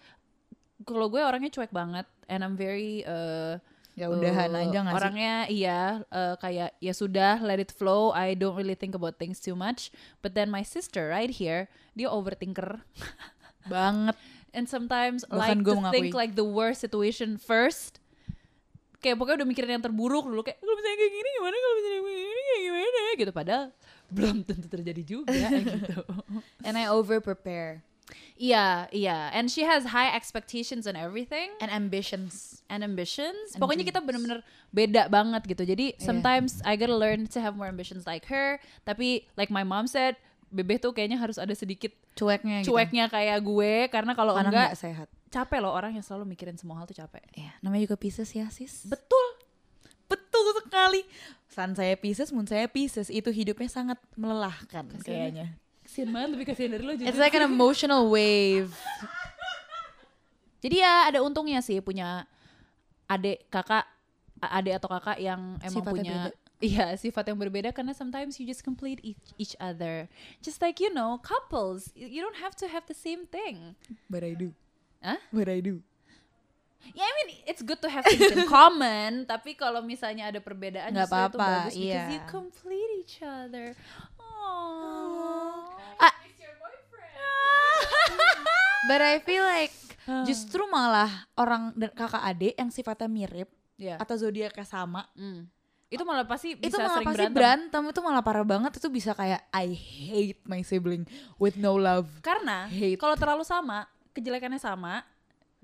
Kalau 0.81 1.13
gue 1.13 1.21
orangnya 1.21 1.53
cuek 1.53 1.73
banget 1.77 2.09
and 2.25 2.41
I'm 2.41 2.57
very 2.57 3.05
uh, 3.05 3.61
Ya 3.95 4.11
udahan 4.11 4.51
uh, 4.51 4.59
aja 4.59 4.79
gak 4.83 4.91
sih? 4.91 4.97
Orangnya 4.99 5.35
iya 5.47 5.81
uh, 6.11 6.35
kayak 6.43 6.75
ya 6.83 6.91
sudah 6.91 7.39
let 7.39 7.63
it 7.63 7.71
flow. 7.71 8.11
I 8.11 8.35
don't 8.35 8.59
really 8.59 8.75
think 8.75 8.99
about 8.99 9.23
things 9.23 9.39
too 9.39 9.55
much. 9.55 9.95
But 10.19 10.35
then 10.35 10.51
my 10.51 10.67
sister 10.67 11.15
right 11.15 11.31
here, 11.31 11.71
dia 11.95 12.11
overthinker. 12.11 12.83
Banget. 13.71 14.19
And 14.55 14.65
sometimes 14.65 15.27
Bahkan 15.27 15.61
like 15.61 15.67
to 15.67 15.91
think 15.91 16.15
like 16.15 16.33
the 16.39 16.47
worst 16.47 16.79
situation 16.79 17.37
first. 17.37 17.99
Kayak 18.99 19.21
pokoknya 19.21 19.45
udah 19.45 19.49
mikirin 19.51 19.71
yang 19.77 19.85
terburuk 19.85 20.25
dulu 20.25 20.41
kayak 20.41 20.57
kalau 20.63 20.75
misalnya 20.79 20.97
kayak 20.97 21.13
gini 21.13 21.29
gimana 21.37 21.57
kalau 21.59 21.75
misalnya 21.77 22.01
kayak 22.01 22.17
gini 22.17 22.41
kayak 22.41 22.63
gimana 22.65 23.11
gitu 23.21 23.33
padahal 23.37 23.65
belum 24.09 24.37
tentu 24.49 24.67
terjadi 24.71 25.03
juga 25.05 25.49
gitu. 25.77 25.99
And 26.65 26.81
I 26.81 26.89
over 26.89 27.21
prepare. 27.21 27.85
Iya, 28.35 28.89
iya. 28.91 29.29
And 29.31 29.47
she 29.47 29.63
has 29.63 29.93
high 29.93 30.11
expectations 30.11 30.85
and 30.85 30.97
everything 30.97 31.53
And 31.61 31.69
ambitions. 31.71 32.65
and 32.67 32.81
ambitions. 32.81 33.53
And 33.55 33.61
Pokoknya 33.61 33.85
kita 33.85 34.01
dreams. 34.01 34.09
bener-bener 34.09 34.39
beda 34.73 35.03
banget 35.09 35.43
gitu. 35.47 35.63
Jadi 35.65 35.95
Iya. 35.95 36.03
sometimes 36.03 36.59
I 36.65 36.75
gotta 36.75 36.97
learn 36.97 37.29
to 37.31 37.39
have 37.39 37.55
more 37.55 37.69
ambitions 37.69 38.09
like 38.09 38.27
her. 38.33 38.57
Tapi 38.85 39.29
like 39.37 39.53
my 39.53 39.63
mom 39.63 39.85
said, 39.85 40.17
Bebe 40.55 40.79
tuh 40.79 40.95
kayaknya 40.95 41.19
harus 41.19 41.35
ada 41.35 41.51
sedikit 41.51 41.91
Cueknya 42.15 42.63
gitu. 42.63 42.79
cueknya 42.79 43.11
kayak 43.11 43.43
gue 43.43 43.91
karena 43.91 44.15
kalau 44.15 44.39
enggak 44.39 44.71
nggak 44.71 44.79
sehat. 44.79 45.09
capek 45.35 45.59
loh 45.59 45.75
orang 45.75 45.91
yang 45.99 46.07
selalu 46.07 46.31
mikirin 46.31 46.55
semua 46.55 46.79
hal 46.79 46.87
tuh 46.87 46.95
capek. 46.95 47.27
Ya, 47.35 47.51
namanya 47.59 47.91
juga 47.91 47.99
Pisces 47.99 48.31
ya, 48.31 48.47
sis. 48.55 48.87
Betul. 48.87 49.27
Betul 50.07 50.47
sekali. 50.63 51.03
Sun 51.51 51.75
saya 51.75 51.99
Pisces, 51.99 52.31
moon 52.31 52.47
saya 52.47 52.71
Pisces. 52.71 53.11
Itu 53.11 53.35
hidupnya 53.35 53.67
sangat 53.67 53.99
melelahkan 54.15 54.87
kayaknya. 55.03 55.59
Kasian 55.83 56.15
banget 56.15 56.29
lebih 56.39 56.47
kasihan 56.49 56.71
dari 56.79 56.85
lo 56.87 56.93
jujur. 56.95 57.11
It's 57.11 57.19
like 57.19 57.35
an 57.35 57.51
emotional 57.51 58.07
wave. 58.07 58.71
Jadi 60.65 60.81
ya 60.81 61.13
ada 61.13 61.21
untungnya 61.21 61.61
sih 61.61 61.83
punya 61.85 62.25
adik 63.05 63.51
kakak 63.53 63.85
adik 64.41 64.81
atau 64.81 64.89
kakak 64.97 65.19
yang 65.21 65.61
emang 65.61 65.83
Sifatnya 65.85 65.93
punya 65.93 66.17
beda. 66.31 66.44
Iya 66.65 66.97
sifat 67.05 67.29
yang 67.29 67.37
berbeda 67.37 67.69
karena 67.71 67.93
sometimes 67.93 68.41
you 68.41 68.49
just 68.49 68.65
complete 68.65 68.99
each, 69.05 69.21
each 69.37 69.55
other. 69.61 70.09
Just 70.41 70.65
like 70.65 70.81
you 70.81 70.89
know 70.89 71.21
couples, 71.21 71.93
you 71.93 72.25
don't 72.25 72.41
have 72.41 72.57
to 72.57 72.67
have 72.67 72.89
the 72.89 72.97
same 72.97 73.29
thing. 73.29 73.77
But 74.09 74.25
I 74.25 74.33
do. 74.33 74.57
Hah? 75.05 75.21
But 75.29 75.53
I 75.53 75.61
do. 75.61 75.85
Ya 76.93 77.01
I 77.01 77.13
mean 77.17 77.29
it's 77.49 77.65
good 77.65 77.81
to 77.81 77.89
have 77.89 78.05
things 78.05 78.29
in 78.29 78.45
common, 78.53 79.25
tapi 79.25 79.57
kalau 79.57 79.81
misalnya 79.81 80.29
ada 80.29 80.41
perbedaan 80.41 80.93
Nggak 80.93 81.09
justru 81.09 81.17
itu 81.17 81.37
apa-apa, 81.37 81.49
bagus 81.65 81.73
because 81.73 81.81
iya. 81.81 82.05
you 82.13 82.21
complete 82.29 82.91
each 83.01 83.17
other. 83.25 83.73
Aww. 84.21 85.81
Ah. 86.01 86.13
But 88.85 89.01
I 89.01 89.17
feel 89.25 89.41
like 89.41 89.73
Ah. 90.05 90.21
justru 90.29 90.61
malah 90.69 91.09
orang 91.33 91.73
dan 91.73 91.89
kakak 91.97 92.21
adik 92.21 92.53
yang 92.61 92.69
sifatnya 92.69 93.09
mirip 93.09 93.49
Ya. 93.81 93.97
atau 93.97 94.21
zodiaknya 94.21 94.69
sama 94.69 95.09
Mm. 95.17 95.49
Itu 95.95 96.05
malah 96.05 96.27
pasti 96.27 96.59
bisa 96.59 96.67
itu 96.67 96.77
malah 96.77 96.99
sering 96.99 97.09
pasti 97.09 97.19
berantem. 97.23 97.39
berantem. 97.39 97.83
itu 97.95 98.01
malah 98.03 98.23
parah 98.27 98.47
banget 98.47 98.73
itu 98.77 98.89
bisa 98.91 99.15
kayak 99.15 99.47
I 99.55 99.71
hate 99.71 100.43
my 100.45 100.61
sibling 100.67 101.07
with 101.39 101.55
no 101.55 101.79
love 101.79 102.11
Karena 102.21 102.67
kalau 102.99 103.15
terlalu 103.15 103.47
sama, 103.47 103.87
kejelekannya 104.11 104.59
sama. 104.59 105.07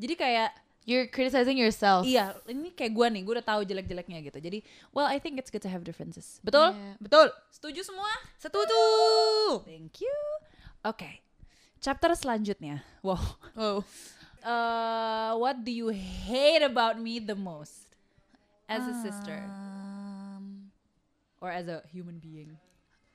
Jadi 0.00 0.14
kayak 0.16 0.50
you're 0.88 1.06
criticizing 1.12 1.60
yourself 1.60 2.08
iya, 2.08 2.32
ini 2.48 2.72
kayak 2.72 2.96
gua 2.96 3.12
nih, 3.12 3.20
gua 3.20 3.38
udah 3.38 3.46
tahu 3.46 3.60
jelek-jeleknya 3.68 4.24
gitu. 4.24 4.38
Jadi, 4.40 4.64
well 4.96 5.04
I 5.04 5.20
think 5.20 5.36
it's 5.36 5.52
good 5.52 5.60
to 5.60 5.68
have 5.68 5.84
differences. 5.84 6.40
Betul? 6.40 6.72
Iya, 6.72 6.96
betul 6.96 7.26
Setuju 7.52 7.84
semua? 7.84 8.10
setuju 8.40 8.80
Thank 9.68 10.00
you. 10.00 10.16
Oke. 10.80 11.20
Chapter 11.84 12.16
selanjutnya. 12.16 12.80
Wow. 13.04 13.20
wow 13.52 13.84
Uh, 14.40 15.36
what 15.36 15.60
do 15.60 15.68
you 15.68 15.92
hate 15.92 16.64
about 16.64 16.96
me 16.96 17.20
the 17.20 17.36
most 17.36 17.92
as 18.64 18.80
a 18.88 18.96
sister 19.04 19.44
Um, 19.44 20.19
or 21.40 21.48
as 21.48 21.66
a 21.66 21.82
human 21.88 22.20
being? 22.20 22.54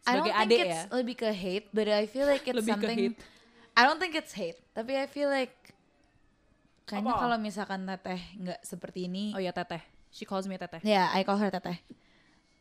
I 0.06 0.18
don't 0.18 0.30
Sebagai 0.30 0.34
think 0.38 0.46
adik 0.46 0.60
it's 0.62 0.82
ya. 0.86 0.94
lebih 0.94 1.16
ke 1.18 1.30
hate, 1.32 1.68
but 1.74 1.86
I 1.90 2.06
feel 2.06 2.26
like 2.26 2.46
it's 2.46 2.54
Lebih 2.54 2.74
ke 2.74 2.82
something. 2.82 2.98
hate. 3.14 3.18
I 3.74 3.82
don't 3.84 3.98
think 3.98 4.14
it's 4.14 4.34
hate, 4.34 4.60
tapi 4.72 4.94
I 4.96 5.06
feel 5.06 5.28
like 5.28 5.54
kayaknya 6.86 7.18
kalau 7.18 7.38
misalkan 7.42 7.82
teteh 7.84 8.22
nggak 8.38 8.62
seperti 8.62 9.10
ini, 9.10 9.34
Oh 9.34 9.42
ya 9.42 9.50
teteh. 9.50 9.82
She 10.14 10.24
calls 10.24 10.46
me 10.46 10.56
teteh. 10.56 10.80
ya 10.82 11.10
I 11.12 11.26
call 11.26 11.42
her 11.42 11.50
teteh. 11.50 11.82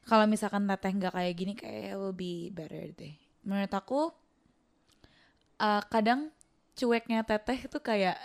Kalau 0.04 0.24
misalkan 0.24 0.64
teteh 0.64 0.90
nggak 0.90 1.12
kayak 1.12 1.34
gini, 1.36 1.52
kayak 1.54 1.94
will 1.96 2.16
be 2.16 2.48
better 2.50 2.88
deh. 2.92 3.14
Menurut 3.44 3.70
aku, 3.70 4.08
uh, 5.60 5.82
kadang 5.86 6.32
cueknya 6.74 7.22
teteh 7.22 7.68
itu 7.68 7.78
kayak 7.78 8.18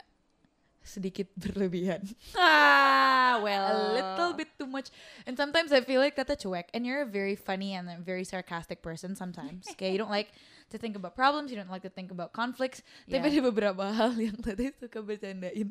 sedikit 0.89 1.29
berlebihan. 1.41 2.01
Ah, 2.33 3.37
a 3.37 3.43
well. 3.45 3.93
little 3.93 4.33
bit 4.33 4.49
too 4.57 4.65
much. 4.65 4.89
And 5.29 5.37
sometimes 5.37 5.69
I 5.69 5.85
feel 5.85 6.01
like 6.01 6.17
that's 6.17 6.33
a 6.33 6.39
cuek. 6.39 6.73
And 6.73 6.81
you're 6.85 7.05
a 7.05 7.09
very 7.09 7.37
funny 7.37 7.77
and 7.77 7.85
a 7.85 8.01
very 8.01 8.25
sarcastic 8.25 8.81
person 8.81 9.13
sometimes. 9.13 9.69
Okay, 9.77 9.93
you 9.93 10.01
don't 10.01 10.09
like 10.11 10.33
to 10.73 10.77
think 10.81 10.97
about 10.97 11.13
problems. 11.13 11.53
You 11.53 11.57
don't 11.61 11.69
like 11.69 11.85
to 11.85 11.93
think 11.93 12.09
about 12.09 12.33
conflicts. 12.33 12.81
Tapi 13.05 13.21
Yeah. 13.29 13.37
ada 13.37 13.41
beberapa 13.53 13.83
hal 13.97 14.17
yang 14.17 14.41
tadi 14.41 14.73
suka 14.75 15.05
bercandain. 15.05 15.69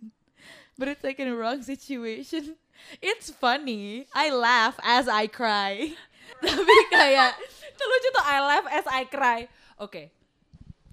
But 0.79 0.95
it's 0.95 1.03
like 1.03 1.19
in 1.19 1.27
a 1.27 1.35
wrong 1.35 1.67
situation. 1.67 2.55
It's 3.03 3.27
funny. 3.27 4.07
I 4.15 4.31
laugh 4.31 4.79
as 4.87 5.11
I 5.11 5.27
cry. 5.27 5.99
Tapi 6.39 6.77
kayak, 6.95 7.35
Itu 7.75 7.83
lucu 7.83 8.09
tuh 8.15 8.23
I 8.23 8.39
laugh 8.39 8.67
as 8.71 8.87
I 8.87 9.03
cry. 9.11 9.51
Oke. 9.83 10.15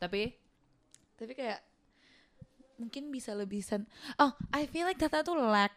Tapi 0.02 0.34
tapi 1.16 1.32
kayak 1.32 1.62
mungkin 2.76 3.10
bisa 3.10 3.32
lebih 3.32 3.60
sen. 3.60 3.86
Oh, 4.16 4.32
I 4.52 4.66
feel 4.66 4.84
like 4.84 4.98
Tata 4.98 5.22
tuh 5.22 5.36
lack 5.36 5.76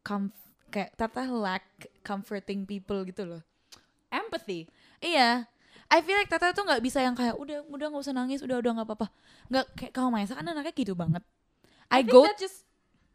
comf 0.00 0.32
kayak 0.68 0.94
Tata 0.94 1.26
lack 1.26 1.64
comforting 2.02 2.64
people 2.64 3.02
gitu 3.04 3.24
loh. 3.24 3.42
empathy. 4.08 4.64
Iya. 4.98 5.44
I 5.88 5.98
feel 6.00 6.16
like 6.16 6.28
Tata 6.28 6.52
tuh 6.52 6.64
nggak 6.64 6.80
bisa 6.80 7.00
yang 7.00 7.12
kayak 7.12 7.36
udah 7.36 7.64
udah 7.64 7.86
nggak 7.88 8.02
usah 8.02 8.12
nangis 8.12 8.40
udah 8.40 8.60
udah 8.60 8.72
nggak 8.76 8.88
apa-apa. 8.88 9.06
Nggak 9.48 9.66
kayak 9.74 9.92
kamu 9.92 10.08
Maisa 10.10 10.32
kan 10.32 10.44
anaknya 10.44 10.72
gitu 10.72 10.92
banget. 10.92 11.20
I, 11.88 12.04
think 12.04 12.12
go 12.12 12.24
that 12.24 12.36
just 12.36 12.64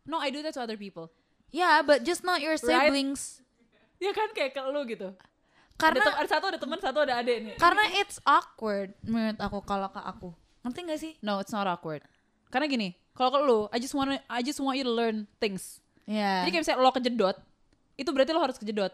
No, 0.03 0.17
I 0.17 0.29
do 0.29 0.41
that 0.41 0.53
to 0.53 0.61
other 0.61 0.75
people. 0.75 1.09
yeah 1.47 1.79
but 1.79 2.01
just 2.01 2.21
not 2.21 2.41
your 2.41 2.57
Right? 2.57 2.89
siblings. 2.89 3.39
Ya 4.03 4.11
kan 4.11 4.35
kayak 4.35 4.51
ke 4.51 4.59
lu 4.67 4.83
gitu. 4.83 5.15
Karena 5.73 6.03
ada, 6.03 6.19
ada 6.19 6.27
satu 6.27 6.45
ada 6.51 6.59
teman, 6.59 6.75
satu 6.75 6.99
ada 7.01 7.17
adik 7.17 7.37
nih. 7.39 7.55
karena 7.55 7.87
it's 8.03 8.19
awkward 8.23 8.91
menurut 9.01 9.39
aku 9.39 9.63
kalau 9.63 9.87
ke 9.87 10.01
aku. 10.01 10.29
Ngerti 10.61 10.79
gak 10.83 10.99
sih? 10.99 11.13
No, 11.23 11.39
it's 11.39 11.49
not 11.49 11.63
awkward. 11.65 12.03
Karena 12.51 12.67
gini, 12.67 12.91
kalau 13.13 13.29
ke 13.29 13.39
lu, 13.39 13.59
I 13.69 13.77
just 13.77 13.93
want 13.93 14.09
I 14.25 14.41
just 14.41 14.57
want 14.57 14.75
you 14.75 14.83
to 14.83 14.91
learn 14.91 15.25
things. 15.37 15.79
Iya. 16.03 16.43
Jadi 16.43 16.49
kayak 16.51 16.63
misalnya 16.63 16.79
lo 16.79 16.91
kejedot, 16.91 17.37
itu 17.95 18.09
berarti 18.09 18.31
lo 18.31 18.41
harus 18.41 18.57
kejedot. 18.57 18.93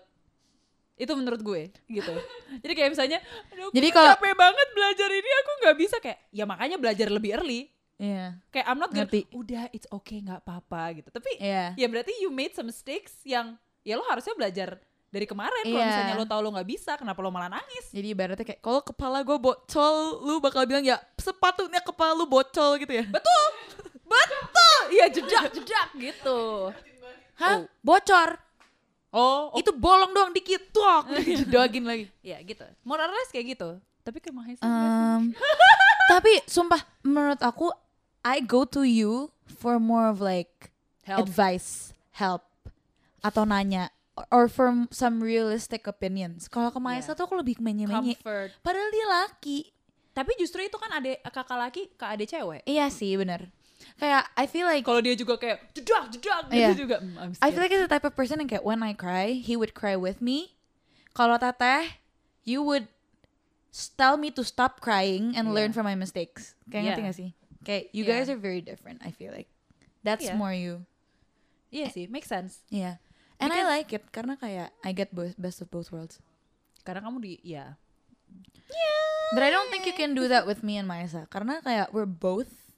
Itu 0.94 1.16
menurut 1.16 1.40
gue 1.40 1.72
gitu. 1.88 2.14
Jadi 2.64 2.74
kayak 2.76 2.90
misalnya, 2.92 3.20
aduh, 3.50 3.72
Jadi 3.72 3.88
kalau- 3.90 4.14
capek 4.14 4.36
banget 4.36 4.68
belajar 4.72 5.10
ini, 5.10 5.30
aku 5.34 5.52
nggak 5.64 5.76
bisa 5.80 5.96
kayak, 5.98 6.20
ya 6.30 6.44
makanya 6.44 6.76
belajar 6.76 7.08
lebih 7.08 7.32
early. 7.34 7.72
Iya. 7.96 8.36
Kayak 8.48 8.66
I'm 8.68 8.80
not 8.80 8.92
gonna, 8.92 9.08
udah 9.34 9.64
it's 9.72 9.88
okay 9.90 10.20
nggak 10.20 10.44
apa-apa 10.44 11.00
gitu. 11.00 11.10
Tapi 11.10 11.32
Iya. 11.36 11.76
ya 11.76 11.88
berarti 11.88 12.12
you 12.20 12.30
made 12.30 12.52
some 12.52 12.68
mistakes 12.68 13.12
yang 13.24 13.55
ya 13.82 13.96
lo 13.96 14.03
harusnya 14.05 14.36
belajar 14.36 14.79
dari 15.10 15.25
kemarin. 15.25 15.64
Kalau 15.66 15.79
Iya. 15.79 15.88
misalnya 15.90 16.16
lo 16.16 16.24
tahu 16.24 16.40
lo 16.40 16.50
nggak 16.53 16.70
bisa, 16.70 16.92
kenapa 16.96 17.20
lo 17.20 17.27
malah 17.27 17.50
nangis? 17.50 17.92
Jadi 17.92 18.08
ibaratnya 18.12 18.46
kayak 18.46 18.60
kalau 18.60 18.79
kepala 18.79 19.20
gue 19.20 19.36
bocol, 19.36 19.96
lu 20.22 20.40
bakal 20.40 20.64
bilang 20.64 20.84
ya 20.84 20.96
sepatutnya 21.16 21.79
kepala 21.79 22.12
lu 22.14 22.24
bocol 22.24 22.75
gitu 22.77 22.94
ya. 22.94 23.03
Betul, 23.03 23.44
betul. 24.09 24.79
Iya 24.89 25.05
jedak 25.09 25.43
jedak 25.53 25.87
gitu. 25.93 26.74
Hah? 27.35 27.63
Bocor. 27.79 28.41
Oh, 29.09 29.50
oh 29.50 29.57
Itu 29.57 29.72
bolong 29.72 30.11
doang 30.11 30.29
dikit 30.29 30.69
tuh. 30.69 31.01
Jedogin 31.39 31.85
lagi. 31.85 32.05
ya 32.22 32.37
gitu. 32.39 32.65
More 32.81 33.00
or 33.00 33.09
less 33.09 33.29
kayak 33.29 33.53
gitu. 33.53 33.77
Tapi 34.01 34.17
kayak 34.17 34.35
Mahesa 34.35 34.61
Um, 34.61 35.33
tapi 36.11 36.41
sumpah 36.45 36.81
menurut 37.01 37.39
aku 37.39 37.69
I 38.22 38.41
go 38.41 38.65
to 38.65 38.81
you 38.81 39.29
for 39.48 39.77
more 39.77 40.05
of 40.05 40.19
like 40.19 40.69
Help. 41.01 41.25
advice, 41.25 41.93
help 42.11 42.45
atau 43.19 43.43
nanya 43.43 43.89
or 44.29 44.45
for 44.45 44.69
some 44.89 45.19
realistic 45.19 45.85
opinions. 45.85 46.45
Kalau 46.45 46.69
ke 46.69 46.77
Maesa 46.77 47.11
Yeah. 47.11 47.17
tuh 47.17 47.25
aku 47.25 47.35
lebih 47.35 47.57
menye-menye. 47.57 48.19
Padahal 48.59 48.89
dia 48.89 49.07
laki. 49.07 49.72
Tapi 50.11 50.35
justru 50.35 50.59
itu 50.61 50.75
kan 50.75 50.91
ada 50.91 51.15
kakak 51.31 51.57
laki 51.57 51.81
ke 51.95 52.05
adik 52.05 52.27
cewek. 52.27 52.61
Iya 52.65 52.91
sih 52.91 53.15
bener. 53.15 53.48
Kayak 54.00 54.31
I 54.33 54.46
feel 54.48 54.64
like 54.64 54.88
Kalau 54.88 55.03
dia 55.03 55.12
juga 55.14 55.35
kayak 55.35 55.75
jedak 55.75 56.03
jedak 56.16 56.40
gitu 56.48 56.55
Iya. 56.55 56.72
juga. 56.72 56.98
mm, 57.03 57.35
I 57.44 57.51
feel 57.51 57.59
like 57.59 57.74
it's 57.75 57.83
the 57.83 57.92
type 57.92 58.07
of 58.07 58.16
person 58.16 58.40
yang 58.40 58.48
kayak 58.48 58.64
when 58.64 58.79
I 58.79 58.96
cry, 58.96 59.35
he 59.35 59.59
would 59.59 59.75
cry 59.75 60.00
with 60.00 60.24
me. 60.24 60.55
Kalau 61.12 61.35
teteh, 61.35 62.00
you 62.48 62.64
would 62.64 62.88
tell 64.00 64.16
me 64.16 64.31
to 64.31 64.42
stop 64.42 64.79
crying 64.79 65.35
and 65.35 65.51
learn 65.51 65.75
Yeah. 65.75 65.75
from 65.75 65.85
my 65.85 66.00
mistakes. 66.00 66.55
Kayak 66.72 66.96
ngerti 66.96 67.01
Yeah. 67.03 67.07
gak 67.12 67.18
sih? 67.20 67.29
Kayak 67.68 67.83
you 67.92 68.03
Yeah. 68.07 68.12
guys 68.16 68.27
are 68.31 68.40
very 68.40 68.64
different. 68.64 69.03
I 69.03 69.12
feel 69.12 69.35
like 69.35 69.51
that's 70.00 70.31
Yeah. 70.31 70.40
more 70.40 70.55
you. 70.55 70.88
Iya 71.70 71.92
sih, 71.92 72.07
make 72.07 72.24
sense. 72.24 72.64
Yeah. 72.72 73.03
And 73.38 73.51
I 73.51 73.62
Because- 73.62 73.72
like 73.75 73.90
it 73.92 74.03
karena 74.16 74.33
kayak 74.40 74.72
I 74.81 74.96
get 74.96 75.12
both 75.12 75.35
best 75.35 75.59
of 75.59 75.68
both 75.68 75.92
worlds. 75.92 76.24
Karena 76.81 77.03
kamu 77.03 77.20
di 77.20 77.33
ya. 77.44 77.75
But 79.35 79.44
I 79.46 79.51
don't 79.53 79.70
think 79.70 79.85
you 79.85 79.94
can 79.94 80.18
do 80.18 80.25
that 80.31 80.48
with 80.50 80.64
me 80.66 80.79
and 80.79 80.90
Maisa 80.90 81.29
karena 81.29 81.62
kayak 81.62 81.94
we're 81.94 82.09
both 82.09 82.69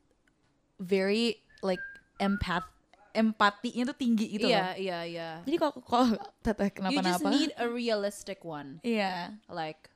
very 0.82 1.38
like 1.62 1.82
empath 2.18 2.66
empatinya 3.14 3.92
tuh 3.92 3.98
tinggi 4.00 4.40
gitu 4.40 4.48
Iya, 4.50 4.58
loh. 4.58 4.74
iya, 4.80 5.00
iya. 5.06 5.30
Jadi 5.46 5.58
kalau 5.60 5.74
kalau 5.84 6.06
teteh 6.46 6.72
You 6.72 6.72
just 6.72 6.76
kenapa-napa, 6.80 7.28
need 7.30 7.52
a 7.60 7.68
realistic 7.68 8.42
one, 8.42 8.80
iya, 8.82 9.36
like 9.46 9.92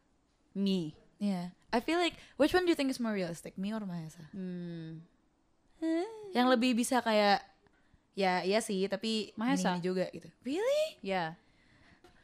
me. 0.53 0.93
iya. 1.17 1.55
I 1.71 1.79
feel 1.79 1.97
like 1.99 2.15
which 2.35 2.51
one 2.53 2.63
do 2.63 2.71
you 2.71 2.77
think 2.77 2.87
is 2.87 2.99
more 2.99 3.11
realistic, 3.11 3.55
me 3.57 3.71
or 3.71 3.83
Maisa? 3.83 4.29
Hmm. 4.31 5.03
Yang 6.31 6.47
lebih 6.55 6.71
bisa 6.75 6.99
kayak 6.99 7.43
ya 8.15 8.43
iya 8.43 8.59
sih, 8.63 8.83
tapi 8.87 9.31
Mahesa. 9.35 9.75
gini-gini 9.75 9.83
juga 9.83 10.05
gitu. 10.11 10.27
Really? 10.43 10.83
Yeah. 11.03 11.35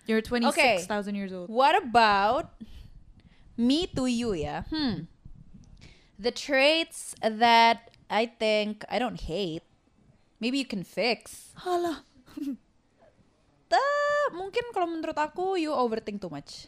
You're 0.07 0.23
Okay. 0.23 0.81
26,000 0.83 1.15
years 1.15 1.31
old. 1.31 1.47
What 1.47 1.75
about 1.77 2.51
me 3.55 3.85
to 3.95 4.07
you 4.07 4.33
ya? 4.33 4.63
Hmm. 4.67 5.07
The 6.19 6.31
traits 6.31 7.13
that 7.21 7.90
I 8.11 8.27
think 8.27 8.83
I 8.91 8.99
don't 8.99 9.15
hate, 9.15 9.63
maybe 10.43 10.59
you 10.59 10.67
can 10.67 10.83
fix. 10.83 11.55
Halah. 11.55 12.03
Ta- 13.71 14.35
mungkin 14.35 14.75
kalau 14.75 14.91
menurut 14.91 15.15
aku 15.15 15.55
you 15.55 15.71
overthink 15.71 16.19
too 16.19 16.27
much. 16.27 16.67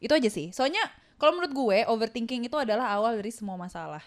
Itu 0.00 0.16
aja 0.16 0.32
sih. 0.32 0.48
Soalnya 0.56 0.80
kalau 1.20 1.36
menurut 1.36 1.52
gue 1.52 1.78
overthinking 1.92 2.48
itu 2.48 2.56
adalah 2.56 2.88
awal 2.96 3.20
dari 3.20 3.28
semua 3.28 3.60
masalah. 3.60 4.00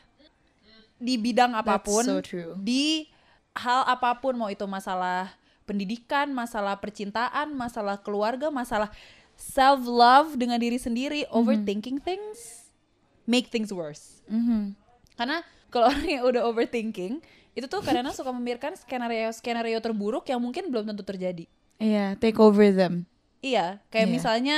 Di 0.99 1.15
bidang 1.15 1.53
apa 1.55 1.79
pun, 1.79 2.03
so 2.03 2.19
true. 2.19 2.57
di 2.59 3.07
hal 3.55 3.87
apa 3.87 4.19
pun 4.19 4.35
mau 4.35 4.51
itu 4.51 4.65
masalah 4.67 5.31
pendidikan, 5.63 6.27
masalah 6.33 6.75
percintaan, 6.81 7.53
masalah 7.55 7.95
keluarga, 8.01 8.51
masalah 8.51 8.91
self 9.37 9.85
love 9.87 10.35
dengan 10.35 10.59
diri 10.59 10.75
sendiri, 10.75 11.23
overthinking 11.31 12.01
things 12.03 12.67
make 13.23 13.47
things 13.53 13.69
worse. 13.71 14.19
Mhm. 14.27 14.75
Karena 15.15 15.45
kalau 15.69 15.89
orang 15.89 16.05
yang 16.05 16.23
udah 16.25 16.43
overthinking, 16.45 17.21
itu 17.53 17.65
tuh 17.65 17.81
kadang-kadang 17.81 18.15
suka 18.15 18.29
memikirkan 18.29 18.73
skenario 18.77 19.29
skenario 19.31 19.77
terburuk 19.79 20.25
yang 20.27 20.41
mungkin 20.41 20.69
belum 20.69 20.89
tentu 20.89 21.01
terjadi. 21.01 21.45
Iya, 21.79 22.19
take 22.19 22.35
over 22.37 22.69
them. 22.69 23.07
Iya, 23.39 23.79
kayak 23.87 24.07
Iya. 24.07 24.13
misalnya 24.13 24.57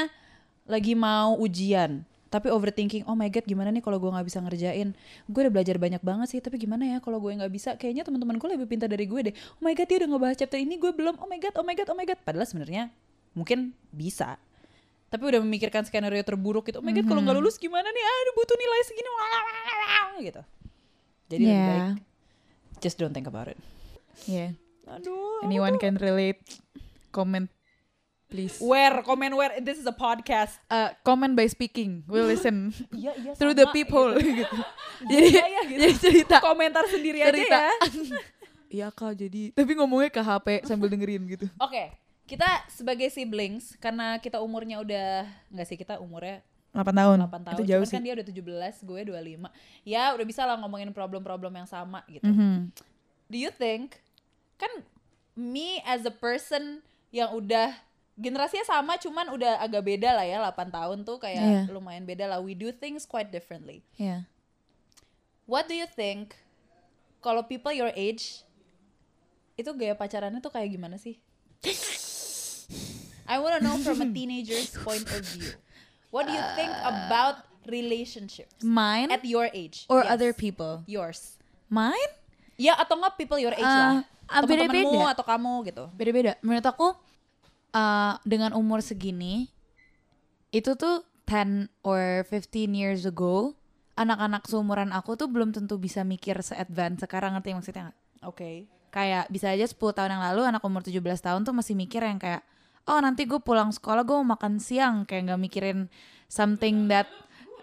lagi 0.65 0.97
mau 0.97 1.37
ujian, 1.37 2.01
tapi 2.31 2.47
overthinking, 2.47 3.03
oh 3.05 3.13
my 3.13 3.27
god 3.27 3.43
gimana 3.43 3.69
nih 3.69 3.83
kalau 3.83 3.99
gue 3.99 4.07
nggak 4.07 4.23
bisa 4.25 4.39
ngerjain? 4.41 4.95
Gue 5.27 5.39
udah 5.45 5.53
belajar 5.53 5.75
banyak 5.77 6.01
banget 6.01 6.27
sih, 6.31 6.39
tapi 6.39 6.57
gimana 6.57 6.87
ya 6.87 6.97
kalau 7.03 7.19
gue 7.19 7.29
nggak 7.35 7.51
bisa? 7.51 7.75
Kayaknya 7.75 8.07
teman-teman 8.07 8.39
gue 8.39 8.49
lebih 8.55 8.67
pintar 8.71 8.87
dari 8.87 9.05
gue 9.05 9.19
deh. 9.29 9.35
Oh 9.59 9.61
my 9.61 9.75
god 9.75 9.85
dia 9.85 9.97
udah 10.01 10.09
ngebahas 10.15 10.35
chapter 10.39 10.57
ini, 10.57 10.79
gue 10.79 10.91
belum. 10.95 11.19
Oh 11.19 11.27
my 11.27 11.37
god, 11.37 11.53
oh 11.59 11.65
my 11.67 11.75
god, 11.75 11.87
oh 11.91 11.97
my 11.97 12.05
god. 12.07 12.19
Padahal 12.23 12.47
sebenarnya 12.47 12.87
mungkin 13.35 13.75
bisa. 13.91 14.39
Tapi 15.11 15.27
udah 15.27 15.43
memikirkan 15.43 15.83
skenario 15.83 16.23
terburuk 16.23 16.63
gitu. 16.71 16.79
Oh 16.79 16.85
my 16.85 16.95
god 16.95 17.03
kalau 17.03 17.19
nggak 17.19 17.35
lulus 17.35 17.59
gimana 17.59 17.83
nih? 17.83 18.03
Aduh 18.03 18.33
butuh 18.33 18.55
nilai 18.55 18.79
segini. 18.87 19.09
gitu. 20.23 20.41
Jadi 21.31 21.41
lebih 21.41 21.55
Yeah. 21.55 21.95
baik 21.95 22.09
just 22.79 22.97
don't 22.97 23.13
think 23.13 23.25
about 23.25 23.45
it. 23.45 23.55
Yeah. 24.25 24.57
Aduh. 24.89 25.45
Anyone 25.45 25.77
can 25.77 25.95
relate. 25.95 26.41
Comment. 27.09 27.47
please. 28.25 28.63
Where? 28.63 29.03
Comment 29.03 29.35
where? 29.35 29.59
This 29.59 29.75
is 29.75 29.83
a 29.83 29.91
podcast. 29.91 30.55
Uh, 30.65 30.95
comment 31.03 31.35
by 31.35 31.45
speaking. 31.45 32.07
We'll 32.07 32.25
listen 32.25 32.71
Iya, 32.95 33.11
iya. 33.19 33.31
through 33.35 33.51
the 33.53 33.67
sama, 33.67 33.75
peephole 33.75 34.15
gitu. 34.17 34.31
gitu. 34.39 34.57
jadi, 35.03 35.27
Iya, 35.29 35.45
iya, 35.45 35.61
gitu. 35.67 35.79
jadi 35.83 35.93
cerita. 35.99 36.35
Komentar 36.39 36.87
sendiri 36.87 37.19
cerita. 37.21 37.59
aja 37.59 37.67
ya. 37.67 38.21
Iya 38.71 38.87
kak 38.87 39.19
jadi 39.19 39.51
tapi 39.51 39.75
ngomongnya 39.75 40.07
ke 40.07 40.23
HP 40.23 40.47
sambil 40.63 40.87
dengerin 40.87 41.27
gitu. 41.27 41.43
Oke, 41.59 41.91
kita 42.23 42.47
sebagai 42.71 43.11
siblings 43.11 43.75
karena 43.75 44.15
kita 44.15 44.39
umurnya 44.39 44.79
udah 44.79 45.27
nggak 45.51 45.67
sih 45.67 45.75
kita 45.75 45.99
umurnya 45.99 46.39
8 46.71 46.87
tahun. 46.89 47.17
8 47.27 47.43
tahun. 47.43 47.55
Itu 47.59 47.63
jauh 47.65 47.83
Cuman 47.83 47.89
sih. 47.91 47.95
kan 47.99 48.03
dia 48.03 48.13
udah 48.15 48.25
17, 48.25 48.75
gue 48.81 48.99
25. 49.03 49.51
Ya, 49.83 50.03
udah 50.15 50.23
bisa 50.23 50.41
lah 50.43 50.55
ngomongin 50.55 50.91
problem-problem 50.91 51.51
yang 51.53 51.67
sama 51.67 52.03
gitu. 52.07 52.23
Mhm. 52.23 52.71
Do 53.27 53.35
you 53.35 53.51
think 53.51 53.99
kan 54.55 54.71
me 55.33 55.79
as 55.83 56.03
a 56.03 56.11
person 56.11 56.79
yang 57.09 57.31
udah 57.31 57.75
generasinya 58.15 58.63
sama 58.63 58.95
cuman 58.95 59.31
udah 59.31 59.57
agak 59.57 59.81
beda 59.81 60.13
lah 60.13 60.23
ya 60.23 60.37
8 60.39 60.69
tahun 60.69 60.99
tuh 61.01 61.17
kayak 61.17 61.41
Iya. 61.41 61.61
lumayan 61.69 62.03
beda 62.03 62.27
lah. 62.27 62.39
We 62.39 62.53
do 62.53 62.69
things 62.69 63.03
quite 63.03 63.29
differently. 63.29 63.83
Iya. 63.95 64.27
What 65.43 65.65
do 65.65 65.75
you 65.75 65.87
think 65.87 66.35
kalau 67.19 67.43
people 67.43 67.71
your 67.71 67.91
age 67.91 68.43
itu 69.55 69.67
gaya 69.73 69.91
pacarannya 69.91 70.39
tuh 70.39 70.49
kayak 70.49 70.71
gimana 70.71 70.95
sih? 70.95 71.19
I 73.27 73.39
wanna 73.39 73.59
know 73.59 73.79
from 73.79 73.99
a 73.99 74.07
teenager's 74.07 74.71
point 74.77 75.03
of 75.05 75.23
view. 75.25 75.51
What 76.11 76.27
do 76.27 76.33
you 76.33 76.43
think 76.53 76.71
about 76.83 77.41
relationships 77.63 78.59
Mine 78.59 79.09
at 79.09 79.23
your 79.23 79.47
age? 79.49 79.87
or 79.87 80.03
Yes. 80.03 80.11
other 80.11 80.31
people? 80.31 80.83
Yours. 80.85 81.39
Mine 81.67 82.19
Ya 82.55 82.75
atau 82.75 82.93
nggak 82.93 83.15
people 83.15 83.39
your 83.39 83.51
age 83.51 83.63
Ah, 83.63 83.73
lah. 83.73 83.93
ah, 84.29 84.41
Temen-temenmu 84.43 84.91
beda-beda. 84.91 85.13
atau 85.17 85.25
kamu 85.25 85.53
gitu. 85.65 85.83
beda-beda. 85.91 86.31
Menurut 86.41 86.61
aku 86.63 86.87
uh, 87.71 88.13
dengan 88.21 88.53
umur 88.53 88.79
segini 88.79 89.49
itu 90.51 90.75
tuh 90.75 91.01
10 91.25 91.71
or 91.81 92.27
15 92.27 92.51
years 92.71 93.01
ago 93.01 93.55
anak-anak 93.93 94.43
seumuran 94.45 94.91
aku 94.91 95.15
tuh 95.15 95.25
belum 95.25 95.51
tentu 95.51 95.77
bisa 95.77 96.03
mikir 96.03 96.35
se-advance 96.39 96.99
sekarang 96.99 97.33
ngerti 97.33 97.55
maksudnya 97.55 97.83
nggak? 97.87 97.97
Oke. 98.25 98.51
Kayak 98.91 99.31
bisa 99.31 99.47
aja 99.47 99.63
10 99.63 99.79
tahun 99.95 100.11
yang 100.11 100.23
lalu 100.27 100.41
anak 100.43 100.59
umur 100.61 100.83
17 100.83 100.99
tahun 101.17 101.41
tuh 101.41 101.55
masih 101.55 101.73
mikir 101.73 102.03
yang 102.03 102.19
kayak 102.19 102.43
oh 102.89 102.99
nanti 103.01 103.29
gue 103.29 103.37
pulang 103.41 103.69
sekolah 103.69 104.01
gue 104.01 104.15
mau 104.23 104.33
makan 104.37 104.57
siang 104.57 105.05
kayak 105.05 105.29
nggak 105.29 105.41
mikirin 105.41 105.79
something 106.31 106.87
that 106.87 107.05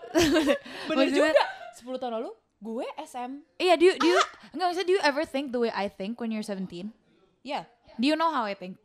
Bener 0.88 1.08
juga. 1.12 1.32
10 1.78 2.00
tahun 2.00 2.12
lalu 2.20 2.30
gue 2.58 2.86
SM. 2.98 3.30
Iya, 3.62 3.74
do 3.78 3.84
you, 3.86 3.94
do 4.02 4.08
you, 4.08 4.20
nggak 4.50 4.66
maksudnya 4.66 4.88
do 4.88 4.94
you 4.98 5.02
ever 5.06 5.22
think 5.22 5.54
the 5.54 5.60
way 5.62 5.70
I 5.70 5.86
think 5.86 6.18
when 6.18 6.34
you're 6.34 6.42
17? 6.42 6.90
Ya. 7.46 7.70
Do 7.98 8.04
you 8.06 8.18
know 8.18 8.34
how 8.34 8.42
I 8.42 8.58
think? 8.58 8.78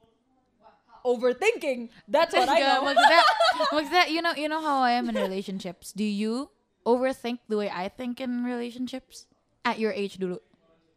Overthinking. 1.03 1.91
That's 2.07 2.31
what 2.31 2.47
I 2.47 2.63
know. 2.63 2.85
maksudnya, 2.85 3.21
maksudnya 3.75 4.05
you 4.07 4.21
know 4.23 4.33
you 4.37 4.47
know 4.47 4.63
how 4.63 4.79
I 4.79 4.95
am 4.95 5.11
in 5.11 5.19
relationships. 5.19 5.91
Do 5.91 6.05
you 6.05 6.53
overthink 6.87 7.43
the 7.51 7.59
way 7.59 7.67
I 7.67 7.91
think 7.91 8.23
in 8.23 8.47
relationships 8.47 9.27
at 9.67 9.83
your 9.83 9.91
age 9.91 10.15
dulu? 10.15 10.39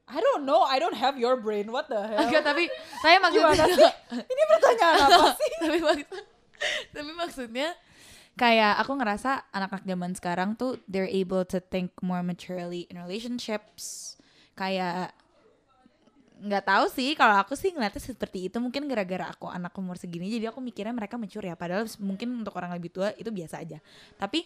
I 0.07 0.23
don't 0.23 0.47
know. 0.47 0.63
I 0.63 0.79
don't 0.79 0.95
have 0.95 1.19
your 1.19 1.35
brain. 1.35 1.67
What 1.75 1.91
the 1.91 1.99
hell? 1.99 2.31
Enggak, 2.31 2.47
tapi 2.47 2.71
saya 3.03 3.19
maksudnya 3.19 3.91
Ini 4.15 4.43
pertanyaan 4.47 4.97
apa 5.03 5.31
sih? 5.43 5.51
tapi 5.59 5.79
maksud, 5.83 6.23
tapi 6.95 7.11
maksudnya 7.11 7.69
kayak 8.39 8.79
aku 8.87 8.93
ngerasa 8.95 9.51
anak-anak 9.51 9.83
zaman 9.83 10.13
sekarang 10.15 10.51
tuh 10.55 10.79
they're 10.87 11.11
able 11.11 11.43
to 11.43 11.59
think 11.59 11.91
more 12.07 12.23
maturely 12.23 12.87
in 12.87 13.03
relationships. 13.03 14.15
Kayak 14.55 15.11
nggak 16.37 16.65
tahu 16.69 16.85
sih 16.93 17.17
kalau 17.17 17.41
aku 17.41 17.57
sih 17.57 17.73
ngeliatnya 17.73 18.13
seperti 18.13 18.53
itu 18.53 18.61
mungkin 18.61 18.85
gara-gara 18.87 19.33
aku 19.33 19.49
anak 19.49 19.73
umur 19.81 19.97
segini 19.97 20.29
jadi 20.29 20.53
aku 20.53 20.61
mikirnya 20.61 20.93
mereka 20.93 21.17
mature 21.17 21.49
ya 21.49 21.57
padahal 21.57 21.89
mungkin 21.97 22.45
untuk 22.45 22.53
orang 22.61 22.77
lebih 22.77 22.93
tua 22.93 23.09
itu 23.17 23.33
biasa 23.33 23.65
aja 23.65 23.81
tapi 24.21 24.45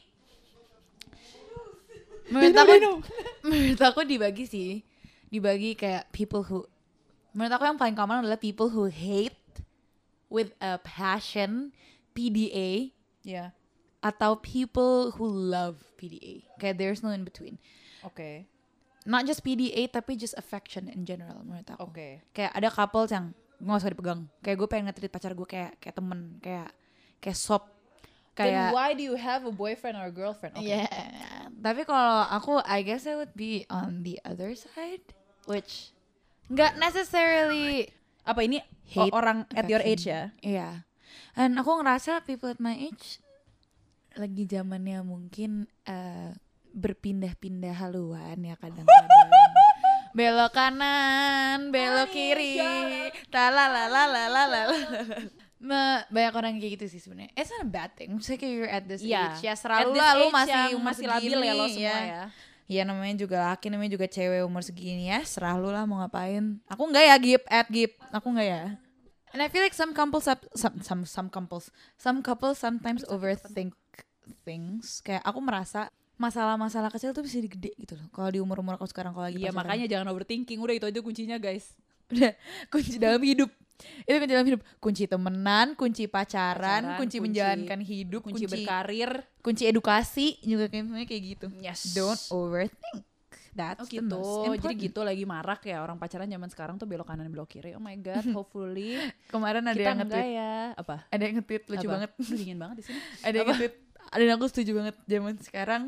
menurut 2.31 2.55
aku 2.55 3.03
menurut 3.51 3.83
aku 3.83 4.01
dibagi 4.07 4.46
sih 4.46 4.70
dibagi 5.31 5.73
kayak 5.73 6.11
people 6.11 6.43
who 6.43 6.66
menurut 7.33 7.55
aku 7.55 7.64
yang 7.64 7.79
paling 7.79 7.95
common 7.95 8.23
adalah 8.23 8.37
people 8.37 8.69
who 8.69 8.90
hate 8.90 9.38
with 10.27 10.51
a 10.59 10.79
passion 10.83 11.71
PDA 12.12 12.90
Ya. 13.21 13.53
atau 14.01 14.35
people 14.35 15.12
who 15.14 15.29
love 15.29 15.79
PDA 15.95 16.43
kayak 16.57 16.81
there's 16.81 17.05
no 17.05 17.12
in 17.12 17.23
between 17.23 17.61
Oke. 18.03 18.49
not 19.05 19.23
just 19.25 19.45
PDA 19.45 19.87
tapi 19.87 20.16
just 20.16 20.33
affection 20.35 20.88
in 20.88 21.05
general 21.05 21.45
menurut 21.45 21.69
aku 21.69 21.93
Oke. 21.93 22.25
kayak 22.33 22.51
ada 22.51 22.69
couple 22.73 23.07
yang 23.07 23.31
nggak 23.61 23.77
usah 23.77 23.93
dipegang 23.93 24.25
kayak 24.40 24.57
gue 24.57 24.69
pengen 24.73 24.88
nge 24.88 25.05
pacar 25.07 25.37
gue 25.37 25.45
kayak 25.45 25.77
kayak 25.79 25.95
temen 25.95 26.40
kayak 26.40 26.73
kayak 27.21 27.37
sob 27.37 27.69
Then 28.40 28.57
kayak 28.57 28.73
why 28.73 28.97
do 28.97 29.05
you 29.05 29.21
have 29.21 29.45
a 29.45 29.53
boyfriend 29.53 30.01
or 30.01 30.09
a 30.09 30.14
girlfriend? 30.14 30.57
Oke. 30.57 30.64
Yeah. 30.64 30.88
Tapi 31.61 31.85
kalau 31.85 32.25
aku, 32.25 32.57
I 32.64 32.81
guess 32.81 33.05
I 33.05 33.12
would 33.21 33.37
be 33.37 33.69
on 33.69 34.01
the 34.01 34.16
other 34.25 34.57
side, 34.57 35.05
which 35.44 35.92
nggak 36.48 36.76
necessarily 36.76 37.88
Apa 38.22 38.42
ini 38.42 38.61
Hate 38.85 39.14
orang 39.14 39.46
at 39.55 39.70
your 39.70 39.81
age 39.81 40.05
ya? 40.05 40.35
Iya. 40.42 40.83
Dan 41.33 41.55
aku 41.55 41.79
ngerasa 41.79 42.26
people 42.26 42.50
at 42.50 42.59
my 42.59 42.74
age 42.74 43.22
lagi 44.12 44.44
zamannya 44.44 45.00
mungkin 45.00 45.70
eh, 45.87 46.35
berpindah-pindah 46.70 47.74
haluan 47.76 48.35
ya 48.37 48.59
kadang-kadang. 48.59 49.31
belok 50.18 50.50
kanan, 50.50 51.70
belok 51.70 52.11
kiri, 52.11 52.59
talalalalalala. 53.31 54.74
Ma- 55.61 56.03
banyak 56.09 56.35
orang 56.35 56.59
kayak 56.59 56.83
gitu 56.83 56.87
sih 56.90 57.00
sebenarnya. 57.00 57.31
It's 57.37 57.53
not 57.53 57.62
a 57.62 57.70
bad 57.70 57.94
thing. 57.94 58.18
Maksudnya 58.18 58.38
kayak 58.40 58.53
you're 58.53 58.66
at 58.68 58.85
this 58.88 59.05
Iya. 59.05 59.38
age. 59.38 59.46
Ya 59.46 59.55
selalu 59.55 59.92
lah 59.94 60.12
lu 60.18 60.26
masih 60.33 60.62
masih 60.81 61.07
labil 61.07 61.38
ya 61.38 61.53
lo 61.55 61.66
semua 61.68 62.00
ya. 62.03 62.22
Iya 62.70 62.87
namanya 62.87 63.18
juga 63.18 63.50
laki, 63.50 63.66
namanya 63.66 63.98
juga 63.98 64.06
cewek 64.06 64.46
umur 64.46 64.62
segini 64.62 65.11
ya. 65.11 65.18
Serah 65.26 65.59
lu 65.59 65.74
lah 65.74 65.83
mau 65.90 65.98
ngapain. 65.98 66.62
Aku 66.70 66.87
enggak 66.87 67.02
ya 67.02 67.16
Gip, 67.18 67.42
at 67.50 67.66
Gip. 67.66 67.98
Aku 68.14 68.30
enggak 68.30 68.46
ya. 68.46 68.62
And 69.35 69.42
I 69.42 69.50
feel 69.50 69.59
like 69.59 69.74
some 69.74 69.90
couples 69.90 70.30
have, 70.30 70.38
some 70.54 70.78
some 70.83 71.02
some 71.02 71.26
couples 71.30 71.70
some 71.98 72.22
couples 72.22 72.62
sometimes 72.62 73.02
overthink 73.11 73.74
things. 74.46 75.02
Kayak 75.02 75.26
aku 75.26 75.38
merasa 75.42 75.90
masalah-masalah 76.14 76.94
kecil 76.94 77.11
tuh 77.11 77.26
bisa 77.26 77.42
digede 77.42 77.74
gitu 77.74 77.98
loh. 77.98 78.06
Kalau 78.14 78.30
di 78.30 78.38
umur-umur 78.38 78.78
aku 78.78 78.87
sekarang 78.87 79.14
kalau 79.16 79.26
lagi 79.26 79.42
Iya 79.42 79.50
pacaran. 79.50 79.66
makanya 79.66 79.87
jangan 79.90 80.06
overthinking. 80.14 80.59
Udah 80.62 80.74
itu 80.78 80.87
aja 80.87 81.00
kuncinya 81.02 81.37
guys. 81.42 81.74
udah 82.11 82.35
kunci 82.72 82.98
dalam 83.02 83.22
hidup. 83.22 83.50
Itu 84.03 84.16
kunci 84.16 84.33
dalam 84.33 84.47
hidup. 84.47 84.61
Kunci 84.79 85.05
temenan, 85.05 85.66
kunci 85.75 86.05
pacaran, 86.07 86.83
Pacaran, 86.83 86.99
kunci, 86.99 87.16
kunci- 87.16 87.25
menjalankan 87.25 87.81
hidup, 87.81 88.21
Kunci, 88.23 88.45
kunci, 88.45 88.53
berkarir. 88.61 89.11
kunci 89.40 89.62
edukasi 89.64 90.27
juga 90.40 90.66
kayak 90.66 91.07
kayak 91.07 91.23
gitu. 91.29 91.47
Yes. 91.59 91.93
Don't 91.93 92.21
overthink. 92.31 93.05
That's 93.51 93.83
Oh 93.83 93.85
the 93.85 93.99
gitu. 93.99 94.23
Jadi 94.57 94.75
gitu 94.79 95.01
lagi 95.03 95.27
marak 95.27 95.66
ya 95.66 95.83
orang 95.83 95.99
pacaran 95.99 96.25
zaman 96.25 96.47
sekarang 96.47 96.79
tuh 96.79 96.87
belok 96.87 97.03
kanan 97.05 97.27
belok 97.29 97.51
kiri. 97.51 97.75
Oh 97.75 97.83
my 97.83 97.99
god, 97.99 98.23
hopefully 98.37 98.95
Kemarin 99.27 99.66
ada 99.66 99.75
kita 99.75 99.90
yang 99.90 99.99
nge-tweet, 100.01 100.29
ya. 100.31 100.55
Apa? 100.79 100.97
ada 101.05 101.23
yang 101.23 101.35
nge-tweet 101.37 101.62
lucu 101.66 101.83
Apa? 101.83 101.93
banget. 101.99 102.11
Dingin 102.23 102.59
banget 102.59 102.77
di 102.79 102.85
sini. 102.87 102.99
Ada 103.27 103.35
yang 103.35 103.49
nge-tweet, 103.51 103.75
dan 104.11 104.31
aku 104.33 104.45
setuju 104.47 104.71
banget 104.79 104.97
zaman 105.03 105.35
sekarang 105.38 105.83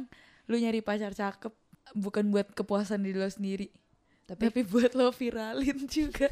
lu 0.46 0.58
nyari 0.58 0.82
pacar 0.82 1.14
cakep 1.14 1.54
bukan 1.94 2.24
buat 2.30 2.50
kepuasan 2.50 2.98
diri 2.98 3.18
lo 3.18 3.30
sendiri, 3.30 3.70
Tapi, 4.26 4.42
tapi 4.48 4.60
buat 4.62 4.92
lo 4.94 5.10
viralin 5.10 5.86
juga 6.02 6.26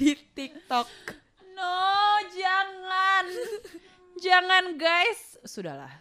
di 0.00 0.16
TikTok. 0.16 0.88
no, 1.52 1.76
jangan. 2.32 3.24
jangan 4.16 4.64
guys. 4.80 5.36
Sudahlah. 5.44 5.92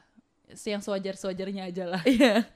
Yang 0.47 0.87
sewajar-sewajarnya 0.87 1.67
aja 1.67 1.83
lah. 1.83 2.01
Iya. 2.07 2.47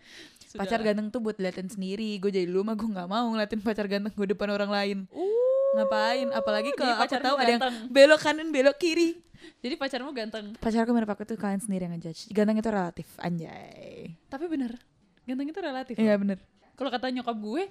Sudahlah. 0.48 0.64
Pacar 0.64 0.80
ganteng 0.80 1.12
tuh 1.12 1.20
buat 1.20 1.36
liatin 1.36 1.68
sendiri. 1.68 2.16
Gue 2.24 2.32
jadi 2.32 2.48
lu 2.48 2.64
mah 2.64 2.80
gue 2.80 2.88
nggak 2.88 3.10
mau 3.12 3.28
ngeliatin 3.36 3.60
pacar 3.60 3.92
ganteng 3.92 4.16
gue 4.16 4.28
depan 4.32 4.56
orang 4.56 4.72
lain. 4.72 4.98
Uh, 5.12 5.84
Ngapain? 5.84 6.32
Apalagi 6.32 6.72
kalau 6.80 6.96
aku 6.96 7.12
tahu 7.20 7.36
ada 7.36 7.52
yang 7.60 7.62
belok 7.92 8.22
kanan 8.24 8.48
belok 8.48 8.80
kiri. 8.80 9.20
Jadi 9.60 9.76
pacarmu 9.76 10.16
ganteng. 10.16 10.56
Pacarku 10.56 10.96
menurut 10.96 11.12
aku 11.12 11.28
tuh 11.28 11.36
kalian 11.36 11.60
sendiri 11.60 11.92
yang 11.92 12.00
ngejudge. 12.00 12.32
Ganteng 12.32 12.64
itu 12.64 12.70
relatif, 12.72 13.08
anjay. 13.20 14.16
Tapi 14.32 14.48
bener. 14.48 14.80
Ganteng 15.28 15.52
itu 15.52 15.60
relatif. 15.60 15.96
Iya 16.00 16.16
bener. 16.16 16.40
Kalau 16.80 16.88
kata 16.88 17.12
nyokap 17.12 17.36
gue, 17.36 17.64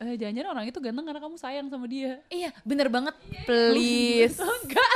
eh, 0.00 0.16
jangan-jangan 0.16 0.50
orang 0.50 0.64
itu 0.66 0.78
ganteng 0.80 1.04
karena 1.04 1.20
kamu 1.20 1.36
sayang 1.36 1.66
sama 1.68 1.86
dia. 1.86 2.18
Iya 2.28 2.50
bener 2.64 2.88
banget. 2.88 3.14
Please. 3.44 4.40
enggak. 4.64 4.92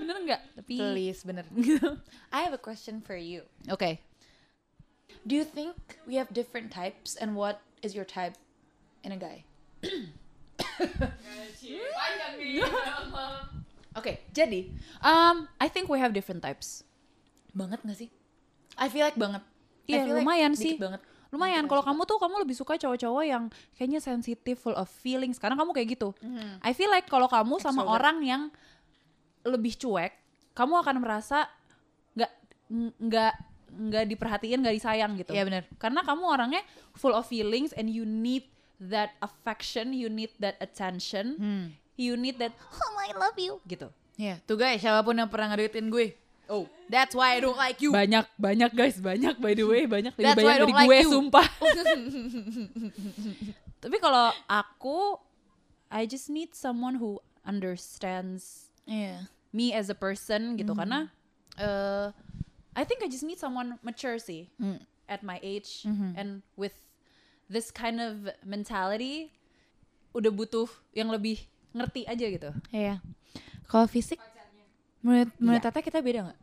Bener 0.00 0.16
enggak? 0.18 0.40
Tapi 0.56 0.74
Please 0.80 1.20
bener. 1.22 1.44
I 2.34 2.40
have 2.42 2.56
a 2.56 2.62
question 2.62 3.04
for 3.04 3.14
you. 3.14 3.44
Oke. 3.68 4.00
Do 5.22 5.38
you 5.38 5.46
think 5.46 5.76
we 6.02 6.18
have 6.18 6.32
different 6.34 6.74
types 6.74 7.14
and 7.14 7.38
what 7.38 7.62
is 7.84 7.94
your 7.94 8.08
type 8.08 8.34
in 9.06 9.14
a 9.14 9.20
guy? 9.20 9.46
Oke, 13.92 14.24
jadi 14.32 14.72
um, 15.04 15.44
I 15.60 15.68
think 15.68 15.92
we 15.92 16.00
have 16.00 16.16
different 16.16 16.40
types. 16.40 16.80
Banget 17.52 17.84
gak 17.84 17.98
sih? 18.00 18.08
I 18.80 18.88
feel 18.88 19.04
like 19.04 19.20
banget. 19.20 19.44
I 19.44 19.48
Iya, 19.84 20.00
feel 20.08 20.16
like 20.16 20.24
lumayan 20.24 20.52
dikit 20.56 20.64
sih. 20.64 20.74
banget. 20.80 21.00
Lumayan. 21.32 21.64
Kalau 21.64 21.80
kamu 21.80 22.04
tuh 22.04 22.20
kamu 22.20 22.44
lebih 22.44 22.52
suka 22.52 22.76
cowok-cowok 22.76 23.24
yang 23.24 23.48
kayaknya 23.74 23.98
sensitif, 23.98 24.60
full 24.60 24.76
of 24.76 24.86
feelings. 25.00 25.40
Karena 25.40 25.56
kamu 25.56 25.72
kayak 25.72 25.88
gitu. 25.96 26.12
I 26.60 26.76
feel 26.76 26.92
like 26.92 27.08
kalau 27.08 27.26
kamu 27.26 27.56
sama 27.58 27.82
orang 27.82 28.20
yang 28.20 28.42
lebih 29.42 29.74
cuek, 29.74 30.12
kamu 30.52 30.84
akan 30.84 30.96
merasa 31.00 31.48
nggak 32.12 32.30
nggak 33.00 33.32
nggak 33.72 34.04
diperhatiin, 34.06 34.60
nggak 34.60 34.76
disayang 34.76 35.16
gitu. 35.16 35.32
Iya, 35.32 35.48
benar. 35.48 35.64
Karena 35.80 36.04
kamu 36.04 36.22
orangnya 36.28 36.62
full 36.92 37.16
of 37.16 37.24
feelings 37.24 37.72
and 37.72 37.88
you 37.88 38.04
need 38.04 38.44
that 38.76 39.16
affection, 39.18 39.96
you 39.96 40.12
need 40.12 40.30
that 40.36 40.60
attention, 40.60 41.40
Hmm. 41.40 41.64
you 41.96 42.12
need 42.14 42.36
that 42.36 42.52
Oh, 42.52 42.96
I 43.00 43.16
love 43.16 43.40
you. 43.40 43.56
gitu. 43.64 43.88
Ya, 44.20 44.36
tuh 44.44 44.60
guys, 44.60 44.84
siapa 44.84 45.00
pun 45.00 45.16
yang 45.16 45.32
pernah 45.32 45.48
ngedeketin 45.48 45.88
gue. 45.88 46.12
Oh, 46.46 46.68
that's 46.90 47.14
why 47.14 47.34
I 47.34 47.40
don't 47.40 47.56
like 47.56 47.80
you. 47.80 47.90
Banyak 47.90 48.26
banyak 48.36 48.70
guys, 48.72 48.98
banyak 48.98 49.38
by 49.38 49.54
the 49.54 49.64
way, 49.64 49.86
banyak 49.86 50.12
lebih 50.12 50.26
That's 50.26 50.36
banyak 50.36 50.58
dari 50.60 50.72
like 50.74 50.84
gue 50.84 50.98
you. 51.00 51.10
sumpah. 51.10 51.46
Tapi 53.82 53.96
kalau 53.98 54.30
aku 54.46 55.16
I 55.88 56.04
just 56.04 56.28
need 56.28 56.54
someone 56.54 56.96
who 56.96 57.20
understands 57.44 58.68
Iya. 58.82 59.30
me 59.54 59.70
as 59.70 59.86
a 59.86 59.94
person 59.94 60.56
gitu 60.56 60.74
Hmm. 60.74 60.80
karena 60.82 60.98
uh, 61.58 62.10
I 62.72 62.82
think 62.82 63.04
I 63.04 63.08
just 63.08 63.22
need 63.22 63.38
someone 63.38 63.78
mature 63.84 64.18
sih 64.18 64.48
Hmm. 64.58 64.80
at 65.06 65.22
my 65.22 65.38
age 65.42 65.84
Mm-hmm. 65.84 66.16
and 66.16 66.28
with 66.56 66.74
this 67.46 67.70
kind 67.70 68.00
of 68.00 68.30
mentality 68.42 69.30
udah 70.12 70.30
butuh 70.30 70.68
yang 70.92 71.08
lebih 71.08 71.40
ngerti 71.72 72.04
aja 72.04 72.26
gitu. 72.28 72.50
Iya. 72.68 73.00
Kalau 73.64 73.88
fisik 73.88 74.20
menurut 75.02 75.30
menurut 75.36 75.60
Iya. 75.60 75.68
Tata 75.68 75.80
kita 75.80 75.98
beda 75.98 76.18
nggak? 76.24 76.38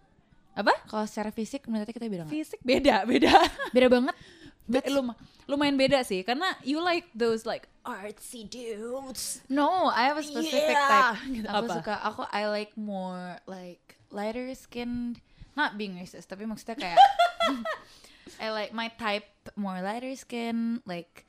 Apa? 0.55 0.73
Kalau 0.85 1.05
secara 1.07 1.31
fisik 1.31 1.65
menurut 1.65 1.87
Tata 1.87 1.95
kita 1.95 2.05
beda 2.05 2.23
nggak? 2.23 2.33
Fisik 2.33 2.59
beda, 2.61 3.03
beda. 3.03 3.31
Beda 3.75 3.87
banget. 3.87 4.15
Be- 4.69 4.85
lum- 4.85 5.17
lumayan 5.49 5.73
beda 5.73 6.05
sih 6.05 6.21
karena 6.21 6.53
you 6.61 6.77
like 6.77 7.09
those 7.11 7.41
like 7.41 7.65
artsy 7.81 8.45
dudes. 8.45 9.41
No, 9.49 9.89
I 9.89 10.05
have 10.05 10.19
a 10.19 10.23
specific 10.23 10.77
Yeah. 10.77 11.17
type. 11.17 11.25
Gitu, 11.33 11.47
Aku 11.49 11.65
apa? 11.65 11.73
suka, 11.81 11.93
aku 11.99 12.21
I 12.29 12.45
like 12.45 12.77
more 12.77 13.41
like 13.49 13.81
lighter 14.13 14.45
skinned. 14.53 15.17
Not 15.57 15.73
being 15.75 15.97
racist, 15.97 16.29
tapi 16.29 16.45
maksudnya 16.45 16.77
kayak 16.77 16.99
I 18.43 18.53
like 18.53 18.71
my 18.71 18.93
type 18.93 19.25
more 19.57 19.81
lighter 19.81 20.13
skin, 20.13 20.85
like 20.85 21.25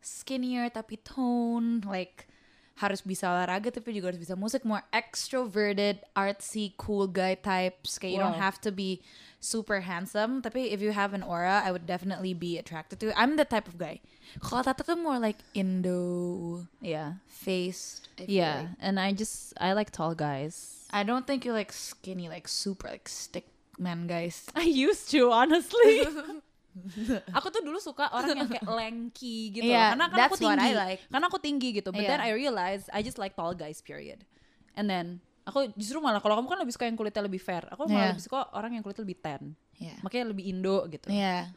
skinnier 0.00 0.66
tapi 0.68 0.96
tone, 0.98 1.84
like 1.84 2.26
harus 2.74 3.00
bisa 3.06 3.30
olahraga 3.30 3.70
tapi 3.70 3.94
juga 3.94 4.10
harus 4.10 4.18
bisa 4.18 4.34
musik, 4.34 4.66
more 4.66 4.82
extroverted, 4.90 6.02
artsy, 6.18 6.74
cool 6.76 7.06
guy 7.06 7.34
types. 7.38 7.98
Kayak 7.98 8.12
you 8.12 8.18
don't 8.18 8.38
have 8.40 8.58
to 8.60 8.74
be 8.74 8.98
super 9.38 9.86
handsome, 9.86 10.42
tapi 10.42 10.74
if 10.74 10.82
you 10.82 10.90
have 10.90 11.14
an 11.14 11.22
aura, 11.22 11.62
I 11.62 11.70
would 11.70 11.86
definitely 11.86 12.34
be 12.34 12.58
attracted 12.58 12.98
to. 13.04 13.14
I'm 13.14 13.36
the 13.38 13.44
type 13.46 13.68
of 13.70 13.78
guy. 13.78 14.00
Kalau 14.42 14.64
Tata 14.66 14.82
tuh 14.82 14.98
more 14.98 15.18
like 15.22 15.38
Indo 15.54 16.66
Yeah. 16.82 17.22
faced. 17.30 18.08
Yeah, 18.18 18.66
like. 18.66 18.82
and 18.82 18.98
I 18.98 19.12
just 19.14 19.54
I 19.60 19.74
like 19.74 19.90
tall 19.94 20.14
guys. 20.18 20.86
I 20.90 21.02
don't 21.02 21.26
think 21.26 21.44
you're 21.44 21.54
like 21.54 21.70
skinny, 21.74 22.26
like 22.28 22.46
super 22.48 22.88
like 22.90 23.06
stick 23.06 23.46
man 23.78 24.06
guys. 24.06 24.46
I 24.58 24.66
used 24.66 25.10
to 25.14 25.30
honestly. 25.30 26.06
aku 27.38 27.46
tuh 27.48 27.62
dulu 27.62 27.78
suka 27.78 28.10
orang 28.10 28.34
yang 28.34 28.50
kayak 28.50 28.66
lanky 28.66 29.54
gitu. 29.54 29.64
Yeah, 29.64 29.94
karena 29.94 30.06
kan 30.10 30.18
aku 30.26 30.36
tinggi 30.36 30.70
like. 30.74 31.00
karena 31.06 31.26
aku 31.26 31.38
tinggi 31.38 31.68
gitu 31.72 31.88
but 31.90 32.02
then 32.02 32.18
Yeah. 32.18 32.28
I 32.28 32.34
realized 32.34 32.86
I 32.90 33.00
just 33.00 33.16
like 33.16 33.38
tall 33.38 33.54
guys 33.54 33.78
period 33.78 34.26
and 34.74 34.90
then 34.90 35.22
aku 35.44 35.70
justru 35.76 36.00
malah 36.00 36.18
kalau 36.18 36.34
kamu 36.40 36.48
kan 36.50 36.58
lebih 36.58 36.74
suka 36.74 36.84
yang 36.88 36.96
kulitnya 36.96 37.22
lebih 37.22 37.38
fair 37.38 37.62
aku 37.70 37.86
malah 37.86 37.94
Yeah. 37.94 38.10
lebih 38.16 38.24
suka 38.24 38.48
orang 38.52 38.74
yang 38.74 38.82
kulitnya 38.82 39.04
lebih 39.06 39.18
tan 39.22 39.42
Yeah. 39.78 39.98
makanya 40.02 40.30
lebih 40.30 40.44
Indo 40.46 40.78
gitu 40.88 41.08
Yeah. 41.10 41.50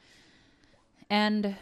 and 1.08 1.56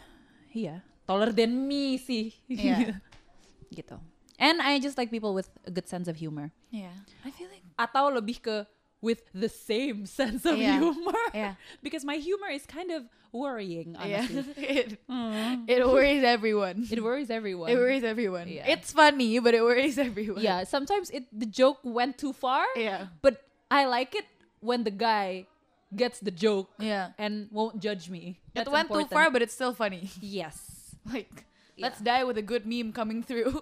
iya 0.52 0.82
taller 1.06 1.32
than 1.32 1.54
me 1.68 1.96
sih 1.96 2.34
Yeah. 2.50 2.98
gitu 3.78 3.98
and 4.36 4.60
I 4.60 4.80
just 4.80 5.00
like 5.00 5.08
people 5.08 5.32
with 5.32 5.48
a 5.64 5.72
good 5.72 5.88
sense 5.88 6.12
of 6.12 6.18
humor 6.18 6.52
Yeah. 6.74 6.92
I 7.24 7.32
feel 7.32 7.48
like 7.48 7.64
atau 7.76 8.12
lebih 8.12 8.40
ke 8.40 8.68
with 9.06 9.22
the 9.38 9.46
same 9.46 10.10
sense 10.20 10.42
of 10.50 10.58
Yeah. 10.58 10.82
humor 10.82 11.22
Yeah. 11.38 11.54
because 11.86 12.02
my 12.02 12.18
humor 12.18 12.50
is 12.50 12.66
kind 12.66 12.90
of 12.90 13.06
worrying 13.30 13.94
yeah. 14.00 14.26
honestly 14.26 14.56
it, 14.58 14.90
Mm. 15.06 15.68
it 15.70 15.84
worries 15.86 16.24
everyone. 16.24 16.88
It 16.90 17.04
worries 17.04 17.28
everyone. 17.30 17.68
It 17.70 17.78
worries 17.78 18.02
everyone. 18.08 18.48
Yeah. 18.50 18.66
It's 18.66 18.96
funny, 18.96 19.38
but 19.44 19.52
it 19.54 19.62
worries 19.62 20.00
everyone. 20.00 20.40
Yeah, 20.42 20.64
sometimes 20.66 21.12
it 21.14 21.28
the 21.30 21.46
joke 21.46 21.84
went 21.84 22.16
too 22.18 22.32
far. 22.34 22.64
Yeah. 22.80 23.12
But 23.22 23.44
I 23.70 23.86
like 23.86 24.16
it 24.16 24.26
when 24.64 24.88
the 24.88 24.96
guy 24.96 25.46
gets 25.92 26.24
the 26.24 26.32
joke 26.32 26.72
Yeah. 26.80 27.12
and 27.20 27.52
won't 27.52 27.84
judge 27.84 28.08
me. 28.10 28.40
It 28.56 28.64
That's 28.64 28.72
went 28.72 28.88
too 28.90 29.04
important. 29.04 29.14
far, 29.20 29.28
but 29.30 29.44
it's 29.44 29.54
still 29.54 29.76
funny. 29.76 30.08
yes. 30.24 30.96
Like, 31.06 31.44
Yeah. 31.76 31.92
let's 31.92 32.00
die 32.00 32.24
with 32.24 32.40
a 32.40 32.46
good 32.46 32.64
meme 32.64 32.96
coming 32.96 33.20
through, 33.20 33.62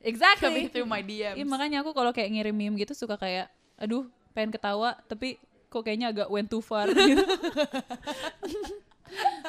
Exactly. 0.00 0.48
coming 0.48 0.66
through 0.72 0.88
my 0.88 1.04
DMs. 1.04 1.36
Iya, 1.36 1.44
makanya 1.44 1.84
aku 1.84 1.92
kalau 1.92 2.08
kayak 2.16 2.32
ngirim 2.32 2.56
meme 2.56 2.80
gitu 2.80 2.96
suka 2.96 3.20
kayak 3.20 3.52
aduh, 3.76 4.08
pengen 4.32 4.54
ketawa 4.54 4.96
tapi 5.06 5.38
kok 5.70 5.86
kayaknya 5.86 6.10
agak 6.10 6.28
went 6.28 6.50
too 6.50 6.62
far 6.62 6.90
gitu. 6.94 7.24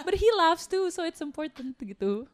But 0.05 0.17
he 0.17 0.29
laughs 0.37 0.65
too, 0.65 0.89
so 0.89 1.05
it's 1.05 1.21
important 1.21 1.77
gitu. 1.77 2.25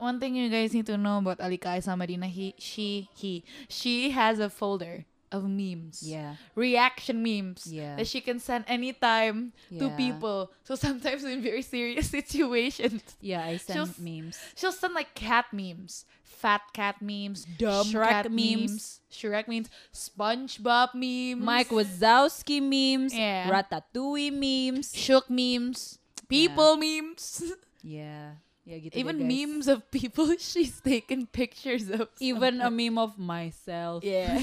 One 0.00 0.18
thing 0.18 0.34
you 0.34 0.48
guys 0.50 0.74
need 0.74 0.88
to 0.88 0.96
know 0.98 1.18
about 1.20 1.38
Alika 1.38 1.78
Aisa 1.78 1.94
Madina, 1.94 2.26
he, 2.26 2.54
she, 2.58 3.08
he, 3.14 3.44
she 3.68 4.10
has 4.10 4.40
a 4.40 4.50
folder 4.50 5.04
of 5.32 5.48
memes. 5.48 6.02
Yeah. 6.04 6.36
Reaction 6.54 7.22
memes 7.24 7.66
Yeah. 7.66 7.96
that 7.96 8.06
she 8.06 8.20
can 8.20 8.38
send 8.38 8.64
anytime 8.68 9.52
to 9.72 9.88
people. 9.96 10.52
So 10.62 10.76
sometimes 10.76 11.24
in 11.24 11.40
very 11.42 11.62
serious 11.62 12.10
situations, 12.18 13.02
Yeah, 13.20 13.42
I 13.44 13.56
send 13.56 13.74
She'll 13.74 13.90
memes. 14.04 14.38
she'll 14.54 14.72
send 14.76 14.94
like 14.94 15.14
cat 15.16 15.46
memes, 15.52 16.04
fat 16.22 16.62
cat 16.76 17.00
memes, 17.00 17.44
dumb 17.58 17.86
Shrek 17.88 18.08
cat 18.08 18.30
memes. 18.30 18.70
memes, 18.70 19.00
Shrek 19.10 19.48
memes, 19.48 19.68
SpongeBob 19.92 20.94
memes, 20.94 21.40
Mike 21.44 21.68
Wazowski 21.72 22.60
memes, 22.60 23.14
Yeah. 23.14 23.48
Ratatouille 23.50 24.32
memes. 24.32 24.92
Shook 24.94 25.30
memes, 25.30 25.98
people 26.28 26.76
memes, 26.76 27.42
Yeah. 27.82 28.36
Ya 28.62 28.78
gitu 28.78 28.94
even 28.94 29.26
memes 29.26 29.66
of 29.66 29.82
people 29.90 30.30
she's 30.38 30.78
taken 30.78 31.26
pictures 31.26 31.90
of. 31.90 32.06
Even 32.22 32.62
a 32.62 32.70
meme 32.70 32.94
of 32.94 33.18
myself. 33.18 34.06
yeah, 34.06 34.38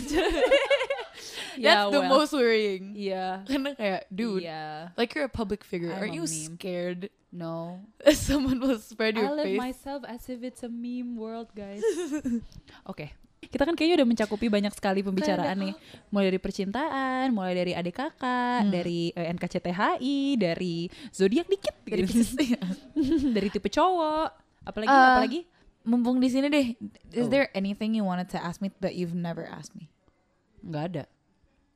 Yeah, 1.58 1.88
that's 1.88 1.92
the 1.92 2.02
well. 2.04 2.12
most 2.22 2.34
worrying. 2.34 2.94
Yeah. 2.94 3.42
Karena 3.48 3.74
kayak, 3.74 4.02
dude, 4.10 4.44
Yeah. 4.44 4.94
like 4.96 5.14
you're 5.14 5.26
a 5.26 5.32
public 5.32 5.64
figure. 5.64 5.90
I'm 5.90 6.06
Aren't 6.06 6.14
a 6.14 6.18
you 6.20 6.26
meme. 6.28 6.58
scared 6.60 7.02
No. 7.30 7.86
that 8.02 8.18
someone 8.30 8.58
will 8.58 8.78
spread 8.78 9.18
I 9.18 9.22
your 9.22 9.34
live 9.34 9.46
face? 9.54 9.62
myself 9.62 10.02
as 10.06 10.26
if 10.28 10.42
it's 10.42 10.62
a 10.62 10.70
meme 10.70 11.14
world, 11.16 11.50
guys. 11.54 11.82
Oke. 12.92 13.14
Kita 13.40 13.64
kan 13.64 13.74
kayaknya 13.74 14.04
udah 14.04 14.10
mencakupi 14.10 14.52
banyak 14.52 14.74
sekali 14.76 15.00
pembicaraan 15.00 15.56
nih. 15.56 15.74
Mulai 16.12 16.26
dari 16.30 16.40
percintaan, 16.44 17.32
mulai 17.32 17.56
dari 17.56 17.72
adik 17.72 17.96
kakak, 17.96 18.68
Hmm. 18.68 18.70
dari 18.70 19.10
eh, 19.16 19.32
NKCTHI, 19.32 20.18
dari 20.36 20.86
zodiak 21.10 21.48
dikit 21.48 21.76
Dari 21.82 22.04
gitu. 22.04 22.20
Pisces, 22.20 22.36
iya. 22.36 22.60
dari 23.32 23.48
tipe 23.48 23.72
cowok. 23.72 24.30
Apalagi 24.68 24.92
Uh, 24.92 25.02
apalagi? 25.16 25.42
Mumpung 25.88 26.20
di 26.20 26.28
sini 26.28 26.52
deh, 26.52 26.68
is 27.16 27.26
Oh. 27.26 27.32
there 27.32 27.48
anything 27.56 27.96
you 27.96 28.04
wanted 28.04 28.28
to 28.28 28.38
ask 28.38 28.60
me 28.60 28.70
but 28.78 28.94
you've 28.94 29.16
never 29.16 29.48
asked 29.48 29.72
me? 29.74 29.88
Nggak 30.60 30.84
ada. 30.92 31.04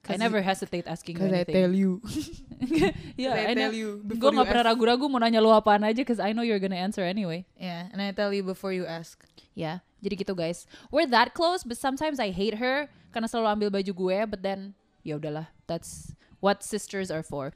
I 0.09 0.19
never 0.19 0.43
hesitate 0.43 0.83
asking 0.83 1.15
you 1.15 1.23
Because 1.23 1.31
I 1.31 1.41
anything. 1.47 1.55
tell 1.55 1.71
you. 1.71 1.91
yeah, 3.15 3.33
I 3.33 3.51
I 3.51 3.53
tell 3.55 3.71
you 3.71 4.03
Gue 4.03 4.31
gak 4.31 4.47
pernah 4.47 4.67
ask. 4.67 4.69
ragu-ragu 4.75 5.07
mau 5.07 5.19
nanya 5.19 5.39
lu 5.39 5.47
apaan 5.47 5.83
aja 5.83 6.03
Cause 6.03 6.19
I 6.19 6.35
know 6.35 6.43
you're 6.43 6.59
gonna 6.59 6.79
answer 6.79 7.03
anyway 7.07 7.47
Yeah, 7.55 7.87
and 7.91 8.03
I 8.03 8.11
tell 8.11 8.35
you 8.35 8.43
before 8.43 8.75
you 8.75 8.83
ask. 8.83 9.23
Ya, 9.55 9.79
jadi 10.03 10.19
gitu 10.27 10.33
guys 10.35 10.67
We're 10.91 11.07
that 11.07 11.31
close 11.31 11.63
But 11.63 11.79
sometimes 11.79 12.19
I 12.19 12.35
hate 12.35 12.59
her 12.59 12.91
Karena 13.15 13.31
selalu 13.31 13.47
ambil 13.55 13.69
baju 13.71 13.91
gue 13.95 14.17
But 14.27 14.41
then, 14.43 14.73
ya 15.05 15.15
udahlah 15.21 15.53
That's 15.69 16.11
what 16.43 16.59
sisters 16.65 17.07
are 17.07 17.23
for 17.23 17.55